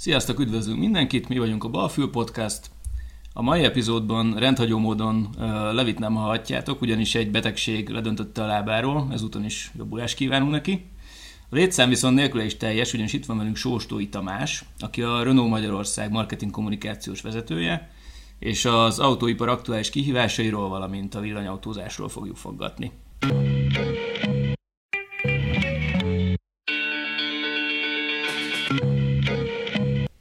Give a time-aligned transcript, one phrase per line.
[0.00, 2.70] Sziasztok, üdvözlünk mindenkit, mi vagyunk a Balfül Podcast.
[3.32, 5.28] A mai epizódban rendhagyó módon
[5.72, 10.86] Levit nem hallhatjátok, ugyanis egy betegség ledöntötte a lábáról, ezúton is jobbulást kívánunk neki.
[11.50, 15.50] A létszám viszont nélküle is teljes, ugyanis itt van velünk Sóstói Tamás, aki a Renault
[15.50, 17.90] Magyarország marketing kommunikációs vezetője,
[18.38, 22.92] és az autóipar aktuális kihívásairól, valamint a villanyautózásról fogjuk foggatni.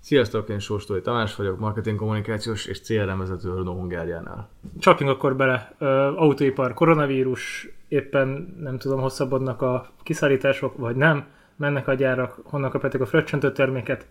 [0.08, 4.50] Sziasztok, én Sóstói Tamás vagyok, marketing kommunikációs és CRM vezető Renault Hungáriánál.
[4.80, 5.75] Csapjunk akkor bele.
[6.16, 11.25] Autóipar, koronavírus, éppen nem tudom, hosszabbodnak a kiszállítások, vagy nem,
[11.56, 14.07] mennek a gyárak, honnan kapjátok a fröccsöntő terméket.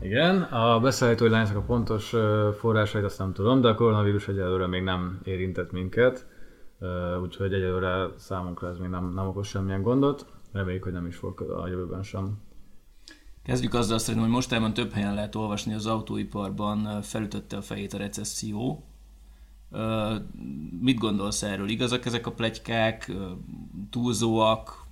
[0.00, 2.14] Igen, a beszállítói láncnak a pontos
[2.58, 6.26] forrásait azt nem tudom, de a koronavírus egyelőre még nem érintett minket,
[7.22, 10.26] úgyhogy egyelőre számunkra ez még nem, nem okoz semmilyen gondot.
[10.52, 12.46] Reméljük, hogy nem is fog a jövőben sem.
[13.48, 17.98] Kezdjük azzal szerintem, hogy mostában több helyen lehet olvasni, az autóiparban felütötte a fejét a
[17.98, 18.84] recesszió.
[20.80, 21.68] Mit gondolsz erről?
[21.68, 23.12] Igazak ezek a plegykák?
[23.90, 24.84] Túlzóak?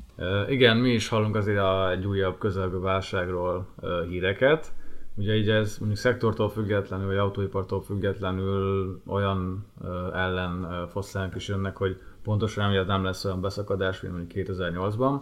[0.49, 1.59] Igen, mi is hallunk azért
[1.91, 3.69] egy újabb közelgő válságról
[4.09, 4.73] híreket.
[5.15, 9.67] Ugye így ez mondjuk szektortól függetlenül, vagy autóipartól függetlenül olyan
[10.13, 15.21] ellen foszlánk is jönnek, hogy pontosan emiatt nem lesz olyan beszakadás, mint mondjuk 2008-ban.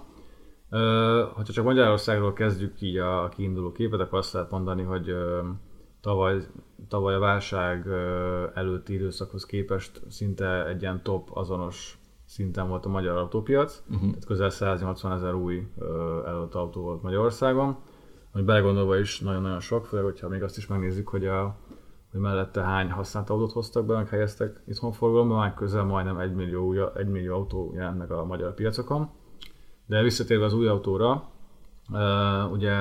[1.34, 5.14] Ha csak Magyarországról kezdjük így a kiinduló képet, akkor azt lehet mondani, hogy
[6.00, 6.47] tavaly,
[6.89, 7.86] tavaly a válság
[8.55, 14.08] előtti időszakhoz képest szinte egy ilyen top azonos szinten volt a magyar autópiac, uh-huh.
[14.08, 15.67] tehát közel 180 ezer új
[16.27, 17.77] előtt autó volt Magyarországon,
[18.33, 21.56] hogy belegondolva is nagyon-nagyon sok, főleg, hogyha még azt is megnézzük, hogy, a,
[22.11, 26.34] hogy mellette hány használt autót hoztak be, meg helyeztek itthon forgalomba, már közel majdnem 1
[26.34, 29.11] millió, 1 millió autó jelent meg a magyar piacokon.
[29.95, 31.28] De visszatérve az új autóra,
[32.53, 32.75] ugye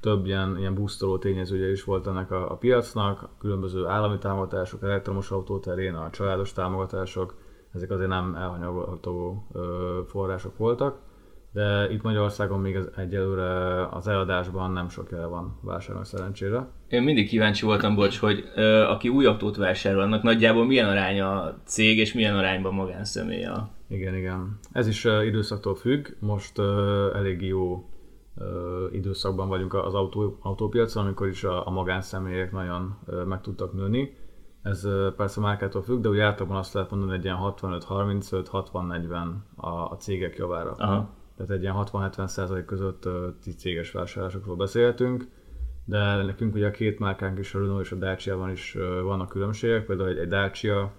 [0.00, 5.30] több ilyen, ilyen boostoló tényezője is volt ennek a, a piacnak, különböző állami támogatások, elektromos
[5.30, 7.34] autó terén, a családos támogatások,
[7.74, 9.46] ezek azért nem elhanyagolható
[10.06, 10.98] források voltak,
[11.52, 16.68] de itt Magyarországon még az, egyelőre az eladásban nem sok el van vásárolni szerencsére.
[16.88, 21.58] Én mindig kíváncsi voltam, bocs, hogy ö, aki új autót vásárol, annak nagyjából milyen aránya
[21.64, 24.58] cég és milyen arányban magánszemély a igen, igen.
[24.72, 26.06] Ez is uh, időszaktól függ.
[26.18, 26.66] Most uh,
[27.14, 27.72] elég jó
[28.34, 28.44] uh,
[28.92, 34.16] időszakban vagyunk az autó, autópiacon, amikor is a, a magánszemélyek nagyon uh, meg tudtak nőni.
[34.62, 38.46] Ez uh, persze márkától függ, de úgy általában azt lehet mondani, hogy egy ilyen 65-35,
[38.52, 40.70] 60-40 a, a cégek javára.
[40.70, 41.14] Aha.
[41.36, 43.12] Tehát egy ilyen 60-70 százalék között uh,
[43.56, 45.28] céges vásárlásokról beszélhetünk.
[45.84, 49.28] De nekünk ugye a két márkánk is, a Renault és a Dacia-ban is uh, vannak
[49.28, 49.86] különbségek.
[49.86, 50.92] Például egy, egy Dacia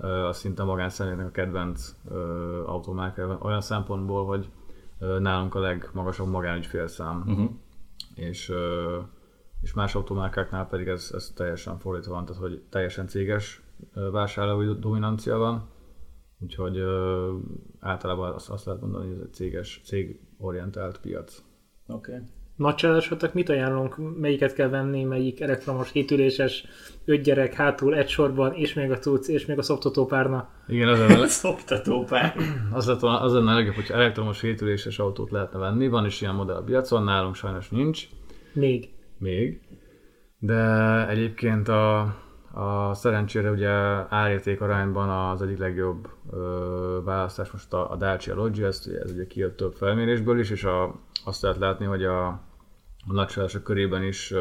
[0.00, 1.94] az szinte magánszemélynek a kedvenc
[2.66, 4.50] automárka olyan szempontból, hogy
[4.98, 7.24] nálunk a legmagasabb magánügyfélszám.
[7.26, 7.50] Uh-huh.
[8.14, 8.52] És,
[9.60, 13.62] és más automárkáknál pedig ez, ez teljesen fordítva van, tehát hogy teljesen céges
[14.12, 15.68] vásárlói dominancia van,
[16.38, 16.82] úgyhogy
[17.80, 21.42] általában azt, azt lehet mondani, hogy ez egy céges, cégorientált piac.
[21.86, 22.12] Oké.
[22.12, 22.26] Okay.
[22.60, 26.64] Nagy családosotok mit ajánlunk, melyiket kell venni, melyik elektromos hétüléses,
[27.04, 30.48] öt gyerek hátul egy sorban, és még a cucc, és még a szoptatópárna.
[30.68, 32.34] Igen, az lenne, szoptatópár.
[32.72, 35.88] az, lett az lenne legjobb, hogy elektromos hétüléses autót lehetne venni.
[35.88, 38.08] Van is ilyen modell a piacon, nálunk sajnos nincs.
[38.52, 38.88] Még.
[39.18, 39.60] Még.
[40.38, 42.00] De egyébként a,
[42.52, 43.70] a szerencsére ugye
[44.08, 49.26] árérték arányban az egyik legjobb ö, választás most a, a Dacia Logi, ez, ez ugye
[49.26, 52.48] kijött több felmérésből is, és a, azt lehet látni, hogy a
[53.10, 54.34] a nagycsalások körében is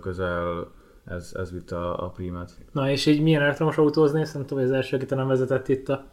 [0.00, 0.72] közel
[1.04, 2.58] ez, ez vitt a, a prímet.
[2.72, 4.24] Na és így milyen elektromos autózni?
[4.24, 6.04] Szerintem az első, akit nem vezetett itt a,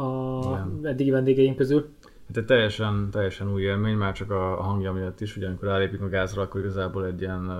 [0.00, 1.88] a eddigi vendégeink közül.
[2.26, 5.68] Hát egy teljesen, teljesen új élmény, már csak a, a hangja miatt is, ugye amikor
[5.68, 7.50] rálépünk a gázra, akkor igazából egy ilyen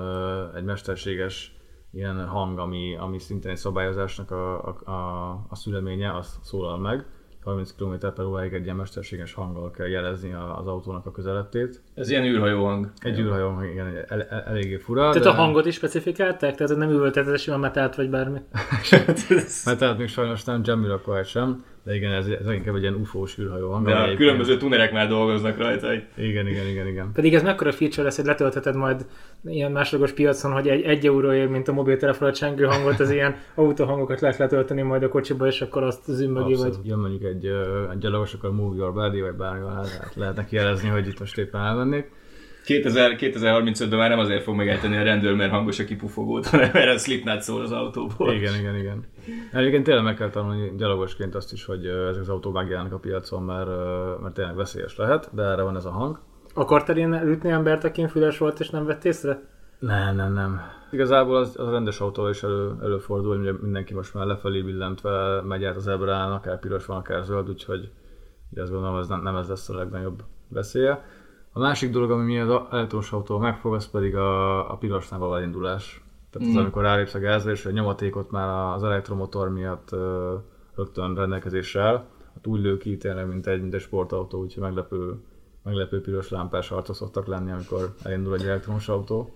[0.54, 1.56] egy mesterséges
[1.92, 7.04] ilyen hang, ami, ami szintén egy szabályozásnak a, a, a, a szüleménye, az szólal meg
[7.44, 11.80] 30 km per óráig egy ilyen mesterséges hanggal kell jelezni az autónak a közelettét.
[11.94, 12.92] Ez ilyen űrhajó hang.
[12.98, 15.00] Egy űrhajó hang, igen, el, el, eléggé fura.
[15.00, 15.28] Tehát de...
[15.28, 16.55] a hangot is specifikálták?
[16.55, 18.38] Tehát nem üvöltetés, a metált vagy bármi?
[19.64, 21.64] metált még sajnos nem, Jamiroquai sem.
[21.84, 23.87] De igen, ez, ez inkább egy ilyen ufós űrhajó hang.
[23.87, 25.93] De a különböző tunerek már dolgoznak rajta.
[26.17, 27.11] Igen, igen, igen, igen.
[27.12, 29.06] Pedig ez mekkora feature lesz, hogy letöltheted majd
[29.44, 34.20] ilyen másodlagos piacon, hogy egy, egy euróért, mint a mobiltelefon csengő hangot, az ilyen autóhangokat
[34.20, 36.76] lehet letölteni majd a kocsiba, és akkor azt zümmögi vagy.
[36.82, 37.46] Jön mondjuk egy,
[37.93, 41.38] egy gyalogos, akkor move your body, vagy bármi, hát lehet neki jelezni, hogy itt most
[41.38, 42.11] éppen elvennék.
[42.64, 46.94] 2000, 2035-ben már nem azért fog megállítani a rendőr, mert hangos a kipufogót, hanem mert
[46.94, 48.32] a Slipknot szól az autóból.
[48.32, 49.05] Igen, igen, igen.
[49.53, 53.43] Egyébként tényleg meg kell tanulni gyalogosként azt is, hogy ezek az autók megjelennek a piacon,
[53.43, 53.69] mert,
[54.20, 56.20] mert tényleg veszélyes lehet, de erre van ez a hang.
[56.55, 59.41] Akartál ilyen ütni embert, aki füles volt és nem vett észre?
[59.79, 60.61] Nem, nem, nem.
[60.91, 65.64] Igazából az, az rendes autó is elő, előfordul, hogy mindenki most már lefelé billentve megy
[65.64, 67.91] át az ebrán, akár piros van, akár zöld, úgyhogy
[68.56, 71.05] azt gondolom, ez nem, nem ez lesz a legnagyobb veszélye.
[71.52, 75.34] A másik dolog, ami miatt az elektromos autó megfog, az pedig a, a pirosnál való
[75.34, 76.02] elindulás.
[76.31, 76.58] Tehát az, Mm.
[76.58, 80.34] amikor rálépsz a gázra, és a nyomatékot már az elektromotor miatt ö,
[80.76, 82.04] rögtön rendelkezésre áll,
[82.34, 85.14] hát úgy lő ki tényleg, mint egy, mint egy sportautó, úgyhogy meglepő,
[85.62, 89.34] meglepő piros lámpás arcok szoktak lenni, amikor elindul egy elektromos autó.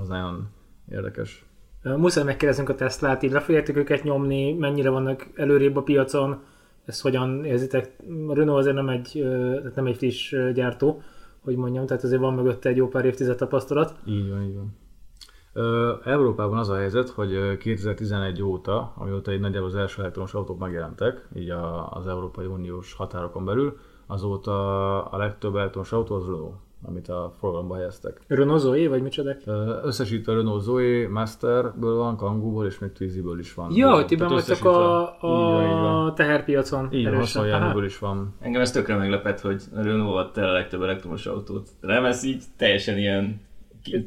[0.00, 0.48] Az nagyon
[0.90, 1.44] érdekes.
[1.82, 6.42] Muszáj megkérdezünk a Teslát, így le fogjátok őket nyomni, mennyire vannak előrébb a piacon,
[6.84, 7.96] ezt hogyan érzitek?
[8.28, 9.26] A Renault azért nem egy,
[9.74, 11.02] nem egy friss gyártó,
[11.44, 13.94] hogy mondjam, tehát azért van mögötte egy jó pár évtized tapasztalat.
[14.04, 14.78] Így van, így van.
[16.04, 20.58] Európában az a helyzet, hogy ö, 2011 óta, amióta egy nagyjából az első elektromos autók
[20.58, 26.54] megjelentek, így a, az Európai Uniós határokon belül, azóta a legtöbb elektromos autó az Renault,
[26.82, 28.20] amit a forgalomba helyeztek.
[28.26, 29.34] Renault Zoe, vagy micsoda?
[29.44, 33.70] Ö, Összesítve Renault Zoe, Masterből van, Kangoo-ból és még Twizy-ből is van.
[33.74, 38.34] Ja, hogy ti vagytok összesítve- a, Így van, így a teherpiacon Így van, is van.
[38.40, 41.68] Engem ez tökre meglepett, hogy a Renault el a legtöbb elektromos autót.
[41.80, 43.40] Nem ez így teljesen ilyen...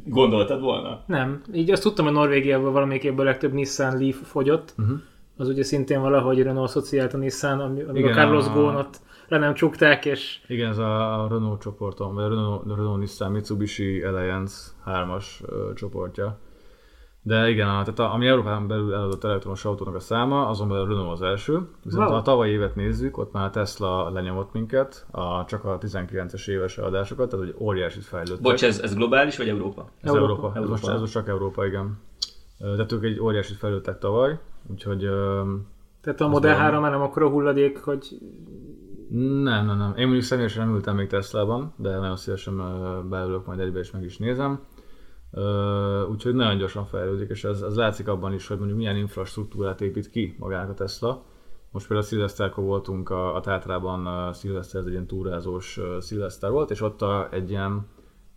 [0.05, 1.01] Gondoltad volna?
[1.05, 4.73] Nem, így azt tudtam, hogy Norvégiában valamelyik évben a legtöbb Nissan Leaf fogyott.
[4.77, 4.97] Uh-huh.
[5.37, 8.75] Az ugye szintén valahogy Renault szociált a Nissan, ami, amikor Igen, a Carlos a- Ghosn
[8.75, 8.99] ott
[9.33, 14.01] le nem csukták, és Igen, ez a Renault csoporton, vagy a Renault, Renault Nissan Mitsubishi
[14.01, 16.37] Alliance 3-as ö, csoportja.
[17.21, 20.83] De igen, a, tehát a, ami Európán belül eladott elektromos autónak a száma, azon belül
[20.83, 21.59] a Renault az első.
[21.83, 25.77] Viszont ha a tavalyi évet nézzük, ott már a Tesla lenyomott minket, a, csak a
[25.77, 28.41] 19-es éves adásokat, tehát hogy óriásit fejlődtek.
[28.41, 29.89] Bocs, ez, ez globális vagy Európa?
[30.01, 30.31] ez Európa.
[30.31, 30.59] Európa.
[30.59, 31.99] Ez, most, ez most csak Európa, igen.
[32.57, 34.39] Tehát ők egy óriásit fejlődtek tavaly,
[34.71, 35.09] úgyhogy
[36.03, 36.63] tehát a Model valami.
[36.63, 38.19] 3 már nem akkora hulladék, hogy
[39.15, 39.93] Nem, nem, nem.
[39.95, 42.55] Én mondjuk személyesen nem ültem még Teslában, de nagyon szívesen
[43.09, 44.63] beülök majd egybe és meg is nézem.
[46.09, 50.09] Úgyhogy nagyon gyorsan fejlődik, és ez, ez látszik abban is, hogy mondjuk milyen infrastruktúrát épít
[50.09, 51.23] ki magának a Tesla.
[51.71, 57.01] Most például szilveszterkor voltunk a, a Tátrában, szilveszter, egy ilyen túrázós szilveszter volt, és ott
[57.01, 57.87] a, egy ilyen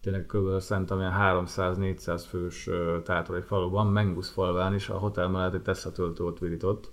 [0.00, 0.60] tényleg kb.
[0.60, 2.68] szerintem ilyen 300-400 fős
[3.04, 6.92] tátor egy faluban, Mengus falván is a hotel mellett egy Tesla töltő ott virított.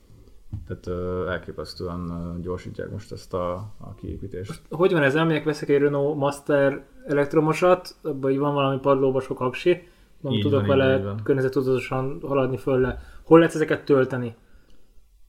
[0.67, 4.61] Tehát ö, elképesztően gyorsítják most ezt a, a kiépítést.
[4.69, 9.39] hogy van ez, elmegyek, veszek egy Renault Master elektromosat, abban így van valami padlóba sok
[9.39, 9.87] aksi,
[10.21, 13.01] nem Így tudok van, vele környezetudatosan haladni föl le.
[13.23, 14.35] Hol lehet ezeket tölteni?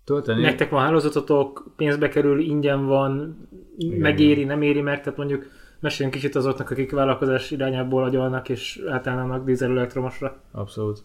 [0.05, 0.41] Tölteni?
[0.41, 3.37] Nektek van hálózatotok, pénzbe kerül, ingyen van,
[3.77, 3.99] Igen.
[3.99, 5.47] megéri, nem éri meg, tehát mondjuk
[5.81, 10.37] meséljünk kicsit azoknak, akik vállalkozás irányából agyalnak és átállnának dízel elektromosra.
[10.53, 11.03] Abszolút.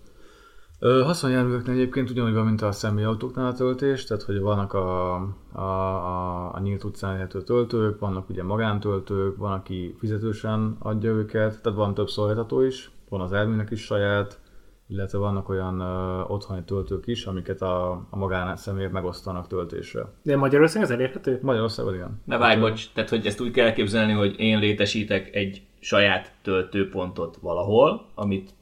[0.80, 5.14] Haszonjárműveknél egyébként ugyanúgy van, mint a személyautóknál a töltés, tehát hogy vannak a,
[5.52, 11.62] a, a, a nyílt utcán elérhető töltők, vannak ugye magántöltők, van, aki fizetősen adja őket,
[11.62, 14.40] tehát van több szolgáltató is, van az elműnek is saját,
[14.88, 20.06] illetve vannak olyan ö, otthoni töltők is, amiket a, a magánszemélyek megosztanak töltésre.
[20.24, 21.40] De Magyarországon ez elérhető?
[21.42, 22.22] Magyarországon igen.
[22.26, 27.38] Ne várj, bocs, tehát hogy ezt úgy kell elképzelni, hogy én létesítek egy saját töltőpontot
[27.42, 28.58] valahol, amit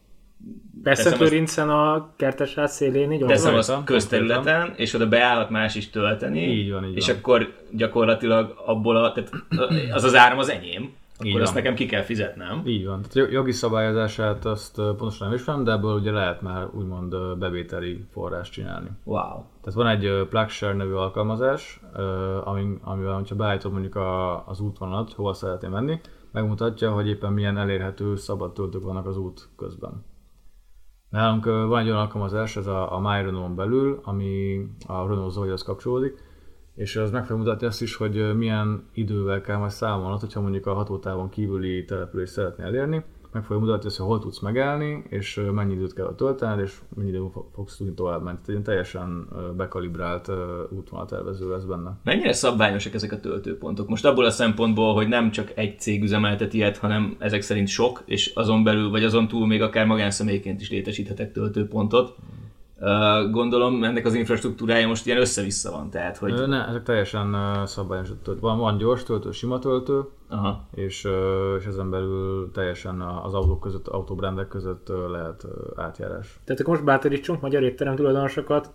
[0.84, 6.40] Persze Lőrincen a kertesház szélén, így teszem azt közterületen, és oda beállhat más is tölteni,
[6.40, 7.16] Így van, így és van.
[7.16, 9.32] akkor gyakorlatilag abból a, tehát
[9.94, 10.94] az az áram az enyém,
[11.24, 11.62] Így akkor azt van.
[11.62, 12.62] nekem ki kell fizetnem.
[12.66, 13.02] Így van.
[13.10, 18.52] Tehát jogi szabályozását azt pontosan nem ismerem, de ebből ugye lehet már úgymond bevételi forrást
[18.52, 18.90] csinálni.
[19.04, 19.44] Wow.
[19.62, 25.14] Tehát van egy PlugShare nevű alkalmazás, ö, ami, amivel, hogyha beállítod mondjuk a, az útvonalat,
[25.14, 26.00] hova szeretnél menni,
[26.32, 30.06] megmutatja, hogy éppen milyen elérhető szabad töltők vannak az út közben.
[31.10, 35.64] Nálunk van egy olyan alkalmazás, ez a, a My Renault belül, ami a Renault Zoe-hoz
[35.64, 36.24] kapcsolódik,
[36.76, 40.66] és az meg fogja mutatni azt is, hogy milyen idővel kell majd számolnod, hogyha mondjuk
[40.66, 43.04] a hatótávon kívüli települést szeretnél elérni,
[43.38, 47.32] meg fogja mutatni hogy hol tudsz megállni, és mennyi időt kell töltened, és mennyi időt
[47.32, 48.38] fo- fogsz tudni tovább menni.
[48.46, 49.28] Tehát egy teljesen
[49.58, 50.32] bekalibrált
[50.70, 51.98] útvonaltervező lesz benne.
[52.04, 53.88] Mennyire szabványosak ezek a töltőpontok?
[53.88, 58.02] Most abból a szempontból, hogy nem csak egy cég üzemeltet ilyet, hanem ezek szerint sok,
[58.06, 62.16] és azon belül, vagy azon túl még akár magánszemélyként is létesíthetek töltőpontot.
[63.32, 66.48] Gondolom ennek az infrastruktúrája most ilyen össze-vissza van, tehát hogy...
[66.48, 67.36] Ne, ezek teljesen
[68.24, 68.40] töltő.
[68.40, 70.68] Van, van gyors töltő, sima töltő, Aha.
[70.76, 71.08] és,
[71.60, 76.40] és ezen belül teljesen az autók között, autóbrendek között lehet átjárás.
[76.44, 78.72] Tehát akkor most bátorítsunk magyar étterem tulajdonosokat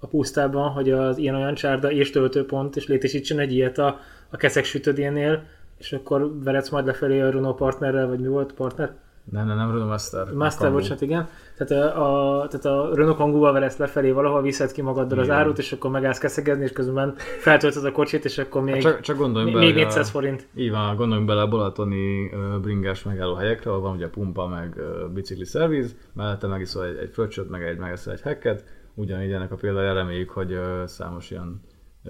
[0.00, 3.98] a pusztában, hogy az ilyen-olyan csárda és töltőpont, és létesítsen egy ilyet a,
[4.30, 5.44] a keszek sütödénél,
[5.78, 8.94] és akkor veredsz majd lefelé a Renault partnerrel, vagy mi volt partner?
[9.30, 10.32] Nem, nem, nem Renault Master.
[10.32, 11.28] Master, bocsánat, igen.
[11.56, 15.58] Tehát a, a, tehát a Renault Kangooval velesz lefelé valahol, viszed ki magaddal az árut,
[15.58, 19.16] és akkor megállsz keszegezni, és közben feltöltöd a kocsit, és akkor még, Hát csak, csak
[19.16, 20.48] gondoljunk még, bele, még hogy 400 forint.
[20.54, 22.30] Így van, gondoljunk bele a balatoni
[22.62, 27.10] bringás megálló helyekre, ahol van ugye pumpa, meg ö, bicikli szerviz, mellette megiszol egy, egy
[27.12, 31.60] fröccsöt, meg egy megeszel egy hekket, ugyanígy ennek a példája reméljük, hogy ö, számos ilyen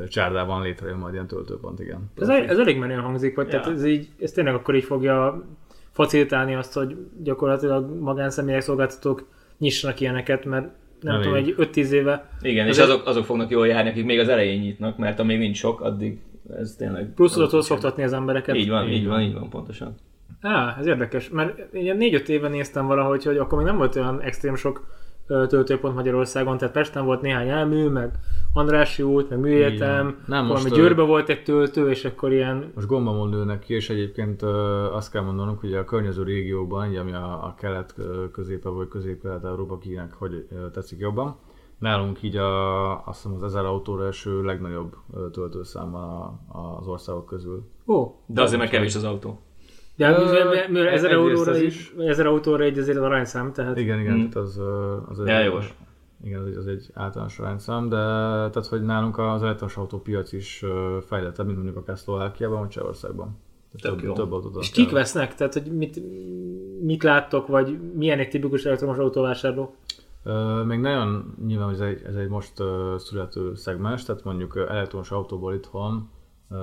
[0.09, 2.11] csárdában létrejön majd ilyen töltőpont, igen.
[2.19, 3.61] Ez, el- ez elég menően hangzik, vagy Ja.
[3.61, 5.45] tehát ez, így, ez tényleg akkor így fogja
[5.93, 9.25] facilitálni azt, hogy gyakorlatilag magánszemélyek, szolgáltatók
[9.59, 10.69] nyissanak ilyeneket, mert
[11.01, 11.25] nem Elég.
[11.27, 14.29] tudom, egy 5-10 éve Igen, és Ez- azok, azok fognak jól járni, akik még az
[14.29, 16.19] elején nyitnak, mert amíg nincs sok, addig
[16.59, 17.13] ez tényleg...
[17.15, 18.55] plusz tudod szoktatni az embereket.
[18.57, 19.95] Így van, Így így van, így van, pontosan.
[20.41, 24.21] Á, ez érdekes, mert ilyen 4-5 éve néztem valahogy, hogy akkor még nem volt olyan
[24.21, 24.87] extrém sok
[25.27, 28.11] töltőpont Magyarországon, tehát Pesten volt néhány elmű, meg
[28.53, 30.17] Andrássy út, meg Igen.
[30.27, 33.91] Nem, valami most, Győrbe volt egy töltő, és akkor ilyen Most gombamon lőnek ki, és
[33.91, 34.49] egyébként ö,
[34.93, 38.89] azt kell mondanunk, hogy a környező régiókban, így ami a, a kelet ö, középe vagy
[38.89, 41.37] közép-kelet-európa kinek hogy ö, tetszik jobban,
[41.79, 44.97] nálunk így a, azt hiszem az 1000 autóra eső legnagyobb
[45.33, 45.95] töltőszám
[46.79, 47.69] az országok közül.
[47.87, 49.41] Ó, De azért meg kevés az autó.
[49.97, 51.93] De Ö, mivel, mivel, mivel egyrészt 1000 euróra, ez is, is.
[51.99, 54.29] 1000 autóra egy azért az arányszám, tehát Igen, igen, Mm.
[54.29, 54.61] tehát az,
[55.09, 55.75] az egy, jogos.
[56.25, 60.65] Igen, az egy, az egy általános arányszám, de tehát, hogy nálunk az elektromos autópiac is
[61.07, 63.39] fejlettebb, mint mondjuk akár Szlovákiában vagy Csehországban.
[63.81, 64.13] Tök jó.
[64.13, 65.35] több autót és kik vesznek?
[65.35, 66.01] Tehát, hogy mit,
[66.81, 69.75] mit láttok, vagy milyen egy tipikus elektromos autóvásárló?
[70.23, 75.11] Ö, még nagyon nyilván ez egy, ez egy most uh, születő szegmens, tehát mondjuk elektromos
[75.11, 76.11] autóból itthon
[76.51, 76.59] uh,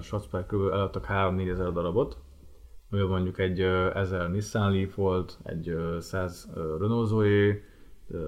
[0.00, 0.72] shots per kb.
[0.72, 2.16] eladtak 3-4 ezer darabot.
[2.92, 7.60] Olyan mondjuk egy uh, 1000 Nissan Leaf volt, egy uh, 100 uh, Renault Zoe,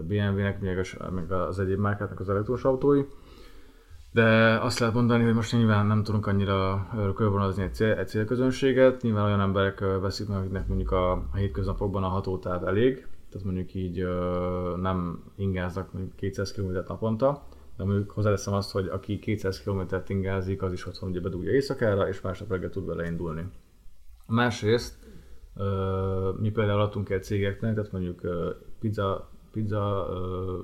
[0.07, 3.03] BMW-nek, még az, egyéb márkáknak az elektromos autói.
[4.13, 9.03] De azt lehet mondani, hogy most nyilván nem tudunk annyira körvonalazni egy, cél, egy célközönséget.
[9.03, 13.75] Nyilván olyan emberek veszik meg, akiknek mondjuk a, a hétköznapokban a hatótáv elég, tehát mondjuk
[13.75, 19.63] így ö, nem ingáznak mondjuk 200 km naponta, de mondjuk hozzáteszem azt, hogy aki 200
[19.63, 23.45] km-t ingázik, az is otthon ugye bedugja éjszakára, és másnap reggel tud vele indulni.
[24.27, 24.99] Másrészt
[26.41, 28.21] mi például adtunk el cégeknek, tehát mondjuk
[28.79, 30.09] pizza, pizza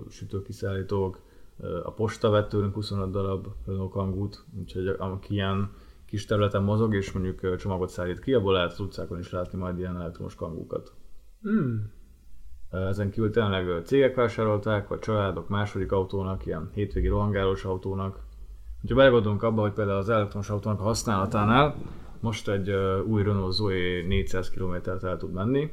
[0.09, 1.21] sütőkiszállítók,
[1.83, 5.71] a posta vett tőlünk 25 darab Renault Kangút, úgyhogy aki ilyen
[6.07, 9.79] kis területen mozog, és mondjuk csomagot szállít ki, abból lehet az utcákon is látni majd
[9.79, 10.93] ilyen elektromos kangúkat.
[11.43, 11.93] Hmm.
[12.71, 18.21] Ezen kívül tényleg cégek vásárolták, vagy családok második autónak, ilyen hétvégi rohangálós autónak.
[18.89, 21.75] Ha belegondolunk abba, hogy például az elektromos autónak a használatánál
[22.21, 22.71] most egy
[23.07, 25.71] új Renault Zoe 400 km-t el tud menni.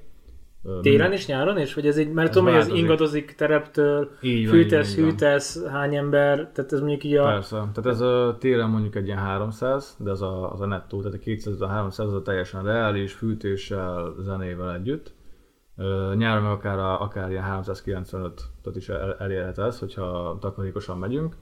[0.82, 1.74] Télen és nyáron is?
[1.74, 5.96] Vagy ez egy, mert Ez tudom, hogy ez ingadozik tereptől, Így fűtesz, van, hűtesz, hány
[5.96, 7.24] ember, tehát ez mondjuk így a...
[7.24, 7.56] Persze.
[7.56, 11.18] Tehát ez a télen mondjuk egy ilyen 300, de az a, az a nettó, tehát
[11.18, 15.14] a 200 a 300 az a teljesen reális, fűtéssel, zenével együtt.
[16.16, 21.36] Nyáron meg akár, a, akár ilyen 395-öt is el, elérhet ez, hogyha takarékosan megyünk.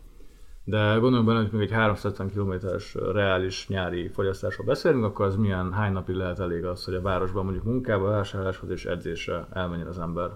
[0.68, 5.74] De gondoljunk benne, hogy még egy 350 km-es reális nyári fogyasztásról beszélünk, akkor az milyen,
[5.74, 10.00] hány napig lehet elég az, hogy a városban mondjuk munkába, vásárláshoz és edzésre elmenjen az
[10.00, 10.28] ember.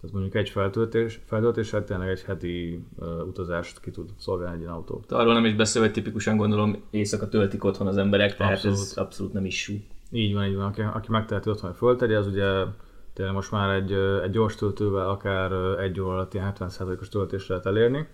[0.00, 4.72] Tehát mondjuk egy feltöltés, feltöltéssel tényleg egy heti uh, utazást ki tud szolgálni egy ilyen
[4.72, 5.04] autó.
[5.08, 8.76] Arról nem is beszél, hogy tipikusan gondolom éjszaka töltik otthon az emberek, tehát Abszolút.
[8.76, 9.74] ez abszolút nem is sú.
[10.10, 10.66] Így van, így van.
[10.66, 12.64] Aki, aki megteheti otthon, hogy föltegye, az ugye
[13.12, 17.66] tényleg most már egy, egy gyors töltővel akár egy óra alatt ilyen 70%-os töltést lehet
[17.66, 18.08] elérni.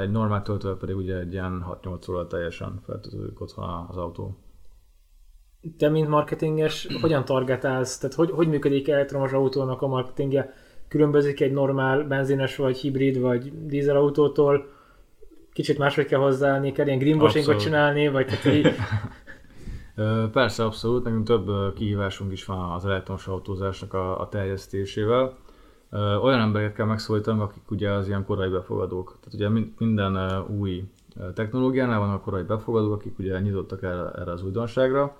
[0.00, 4.38] Egy normál töltővel pedig ugye egy ilyen 6-8 óra teljesen feltöltődik otthon az autó.
[5.78, 7.98] Te, mint marketinges, hogyan targetálsz?
[7.98, 10.52] Tehát hogy, hogy működik elektromos autónak a marketingje?
[10.88, 14.66] Különbözik egy normál benzines, vagy hibrid, vagy dízelautótól?
[15.52, 18.74] Kicsit máshogy kell hozzáállni, kell ilyen greenwashingot csinálni, vagy tehát így,
[20.32, 21.04] Persze, abszolút.
[21.04, 25.36] Nekünk több kihívásunk is van az elektromos autózásnak a, a terjesztésével.
[25.92, 29.16] Olyan embereket kell megszólítani, akik ugye az ilyen korai befogadók.
[29.20, 30.90] Tehát ugye min- minden új
[31.34, 35.16] technológiánál vannak korai befogadók, akik ugye nyitottak erre, az újdonságra.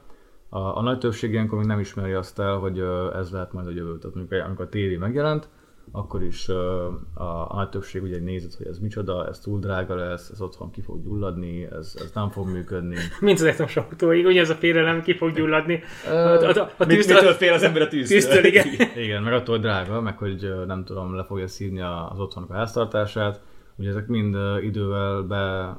[0.49, 2.79] A, a nagy többség ilyenkor még nem ismeri azt el, hogy
[3.15, 3.99] ez lehet majd a jövő.
[3.99, 5.49] Tehát mondjuk amikor a téli megjelent,
[5.93, 10.29] akkor is a, a nagy többség ugye nézett, hogy ez micsoda, ez túl drága lesz,
[10.31, 12.97] ez otthon ki fog gyulladni, ez, ez nem fog működni.
[13.21, 15.83] mint az elektromos autóig, ugye ez a félelem ki fog gyulladni.
[16.07, 18.19] A, a, a, a tűztől, mitől fél az ember a tűztől?
[18.19, 18.67] tűztől, igen.
[19.05, 22.55] Igen, meg attól, drága, meg hogy nem tudom, le fogja szívni a- az otthonok a
[22.55, 23.41] háztartását.
[23.77, 25.77] Ugye ezek mind idővel be,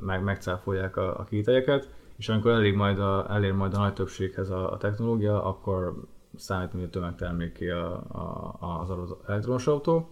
[0.00, 4.50] meg, megcáfolják a, a kételyeket, és amikor elég majd a, elér majd a nagy többséghez
[4.50, 5.94] a, a technológia, akkor
[6.72, 7.92] hogy a tömegterméké a,
[8.58, 10.10] a, az elektromos autó.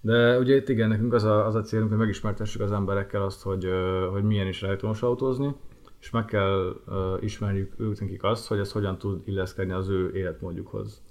[0.00, 3.42] De ugye itt igen, nekünk az a, az a célunk, hogy megismertessük az emberekkel azt,
[3.42, 3.68] hogy,
[4.10, 5.54] hogy milyen is elektromos autózni.
[6.00, 6.76] és meg kell
[7.20, 11.02] ismerjük ők nekik azt, hogy ez hogyan tud illeszkedni az ő életmódjukhoz.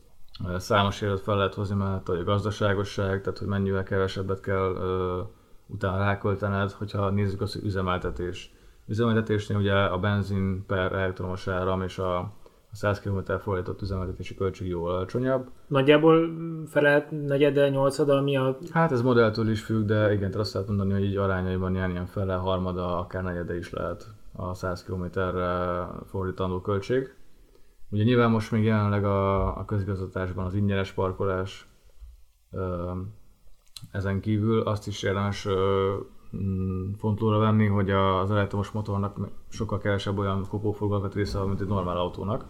[0.58, 4.75] Számos élet fel lehet hozni, mert a gazdaságosság, tehát hogy mennyivel kevesebbet kell
[5.68, 8.54] utána ráköltened, hogyha nézzük azt, hogy üzemeltetés.
[8.88, 12.34] Üzemeltetésnél ugye a benzin per elektromos áram és a,
[12.75, 15.50] a 100 km fordított üzemeltetési költség jóval alacsonyabb.
[15.67, 16.29] Nagyjából
[16.67, 18.58] felelt negyede, nyolcada, mi a...
[18.72, 22.05] Hát ez modelltől is függ, de igen, azt lehet mondani, hogy így arányaiban ilyen, ilyen
[22.05, 27.15] fele, harmada, akár negyede is lehet a 100 km-re fordítandó költség.
[27.89, 31.67] Ugye nyilván most még jelenleg a, a közigazgatásban az ingyenes parkolás,
[33.91, 35.48] ezen kívül azt is érdemes
[36.38, 39.17] mm, fontolóra venni, hogy az elektromos motornak
[39.50, 42.46] sokkal kevesebb olyan kopóforgalmat része mint egy normál autónak.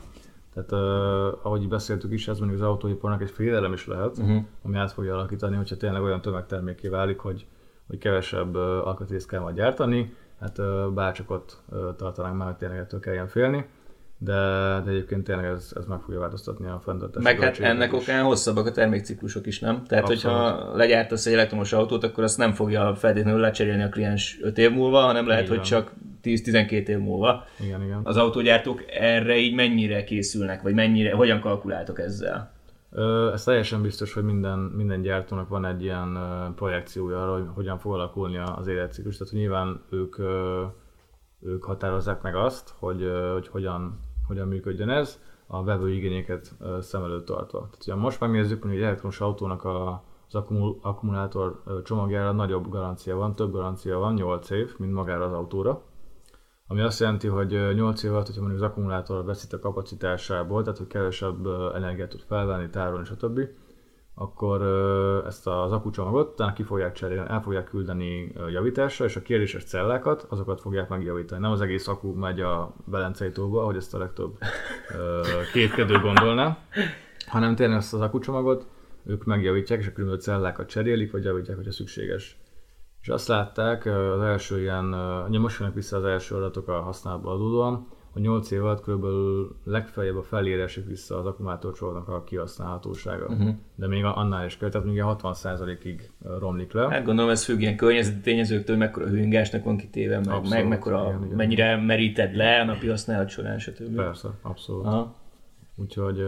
[0.55, 4.43] Tehát uh, ahogy beszéltük is, ez mondjuk az autóiparnak egy félelem is lehet, uh-huh.
[4.63, 7.45] ami át fogja alakítani, hogyha tényleg olyan tömegterméké válik, hogy,
[7.87, 12.57] hogy kevesebb uh, alkatrészt kell majd gyártani, hát uh, bárcsak ott uh, tartanánk már, hogy
[12.57, 13.65] tényleg ettől kelljen félni
[14.17, 14.33] de,
[14.83, 18.01] de egyébként tényleg ez, ez meg fogja változtatni a fenntartási Meg hát ennek is.
[18.01, 19.83] okán hosszabbak a termékciklusok is, nem?
[19.83, 20.37] Tehát, Abszolút.
[20.37, 24.71] hogyha legyártasz egy elektromos autót, akkor azt nem fogja feltétlenül lecserélni a kliens 5 év
[24.71, 25.55] múlva, hanem lehet, igen.
[25.55, 25.91] hogy csak
[26.25, 27.43] 10-12 év múlva.
[27.59, 27.99] Igen, igen.
[28.03, 32.53] Az autógyártók erre így mennyire készülnek, vagy mennyire, hogyan kalkuláltok ezzel?
[33.33, 36.17] Ez teljesen biztos, hogy minden, minden gyártónak van egy ilyen
[36.55, 39.17] projekciója arra, hogy hogyan fog alakulni az életciklus.
[39.17, 40.15] Tehát hogy nyilván ők,
[41.41, 47.25] ők határozzák meg azt, hogy, hogy hogyan hogyan működjön ez, a vevő igényeket szem előtt
[47.25, 47.57] tartva.
[47.59, 50.35] Tehát, ha most megnézzük, hogy egy elektromos autónak a, az
[50.81, 55.81] akkumulátor csomagjára nagyobb garancia van, több garancia van, 8 év, mint magára az autóra.
[56.67, 60.77] Ami azt jelenti, hogy 8 év alatt, hogyha mondjuk az akkumulátor veszít a kapacitásából, tehát
[60.77, 61.45] hogy kevesebb
[61.75, 63.39] energiát tud felvenni, tárolni, stb.,
[64.17, 64.61] akkor
[65.25, 70.25] ezt az akucsomagot utána ki fogják cserélni, el fogják küldeni javításra, és a kérdéses cellákat,
[70.29, 71.41] azokat fogják megjavítani.
[71.41, 74.37] Nem az egész akku megy a Belencei tóba, ahogy ezt a legtöbb
[75.53, 76.57] kétkedő gondolná,
[77.27, 78.67] hanem tényleg ezt az akucsomagot
[79.05, 82.39] ők megjavítják, és a különböző cellákat cserélik, vagy javítják, hogyha szükséges.
[83.05, 84.93] És azt látták az első ilyen,
[85.27, 89.05] ugye most jönnek vissza az első adatok a használatból adódóan, a 8 év alatt kb.
[89.63, 93.25] legfeljebb a felére esik vissza az akkumulátorcsónak a kihasználhatósága.
[93.25, 93.49] Uh-huh.
[93.75, 96.89] De még annál is kell, tehát még 60%-ig romlik le.
[96.89, 101.05] Hát gondolom ez függ ilyen környezeti tényezőktől, mekkora hőingásnak van kitéve, meg, abszolút, meg mekkora,
[101.07, 101.35] igen, igen.
[101.35, 103.95] mennyire meríted le a napi használat során, stb.
[103.95, 104.85] Persze, abszolút.
[104.85, 105.15] Aha.
[105.75, 106.23] Úgyhogy,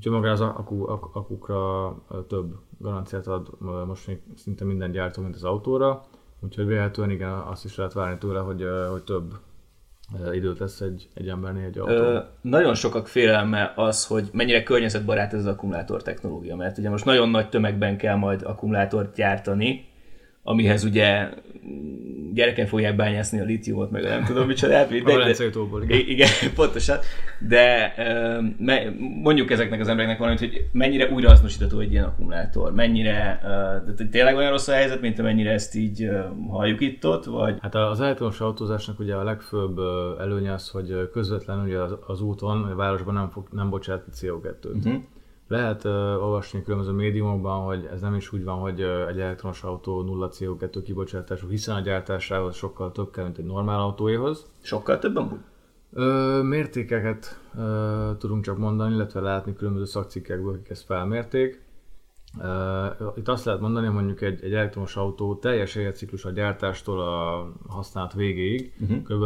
[0.00, 1.94] úgyhogy maga az akku, ak, akukra
[2.28, 3.48] több garanciát ad
[3.86, 6.04] most még szinte minden gyártó, mint az autóra.
[6.40, 9.32] Úgyhogy véletlenül igen, azt is lehet várni tőle, hogy, hogy több
[10.32, 11.92] időt lesz egy, egy embernél egy autó.
[11.92, 17.04] Ö, nagyon sokak félelme az, hogy mennyire környezetbarát ez az akkumulátor technológia, mert ugye most
[17.04, 19.88] nagyon nagy tömegben kell majd akkumulátort gyártani,
[20.42, 21.28] amihez ugye
[22.32, 24.88] gyereken fogják bányászni a litiumot, meg nem tudom micsodát.
[24.88, 25.34] De, de,
[25.80, 25.98] igen.
[26.08, 26.98] igen, pontosan.
[27.38, 27.94] De
[29.22, 33.40] mondjuk ezeknek az embereknek valamit, hogy mennyire újrahasznosítható egy ilyen akkumulátor, mennyire,
[33.96, 36.10] de tényleg olyan rossz a helyzet, mint amennyire ezt így
[36.48, 37.58] halljuk itt ott, vagy?
[37.60, 39.78] Hát az elektromos autózásnak ugye a legfőbb
[40.20, 44.10] előnye az, hogy közvetlenül ugye az, az úton, a városban nem, fog, nem bocsát ki
[44.26, 44.76] CO2-t.
[44.76, 45.02] Uh-huh.
[45.50, 45.58] Mhm.
[45.58, 49.62] Lehet uh, olvasni különböző médiumokban, hogy ez nem is úgy van, hogy uh, egy elektromos
[49.62, 54.46] autó nulla CO2 kibocsátású, hiszen a gyártásához sokkal több kell, mint egy normál autóéhoz.
[54.62, 55.40] Sokkal több amúgy?
[55.92, 61.62] Ö, mértékeket ö, tudunk csak mondani, illetve látni különböző szakcikkekből, akik ezt felmérték.
[62.40, 62.86] Ö,
[63.16, 67.48] itt azt lehet mondani, hogy mondjuk egy, egy elektromos autó teljes életciklus a gyártástól a
[67.68, 69.02] használat végéig uh-huh.
[69.02, 69.24] kb.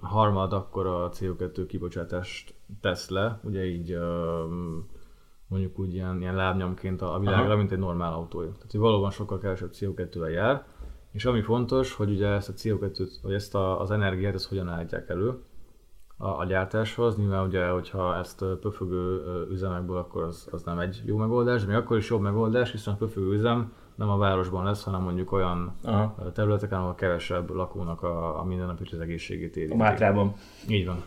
[0.00, 4.44] harmad akkor a CO2 kibocsátást tesz le, ugye így ö,
[5.48, 7.56] mondjuk úgy ilyen, ilyen lábnyomként a, világra, Aha.
[7.56, 8.40] mint egy normál autó.
[8.40, 10.64] Tehát hogy valóban sokkal kevesebb CO2-vel jár,
[11.12, 14.68] és ami fontos, hogy ugye ezt a CO2-t, vagy ezt a, az energiát, ezt hogyan
[14.68, 15.38] állítják elő
[16.16, 17.16] a, a gyártáshoz.
[17.16, 21.76] Nyilván ugye, hogyha ezt pöfögő üzemekből, akkor az, az nem egy jó megoldás, de még
[21.76, 25.76] akkor is jobb megoldás, hiszen a pöfögő üzem nem a városban lesz, hanem mondjuk olyan
[25.82, 26.32] Aha.
[26.32, 29.74] területeken, ahol kevesebb lakónak a, a mindennapi az egészségét érinti.
[29.74, 30.34] A Mátrában.
[30.68, 31.02] Így van.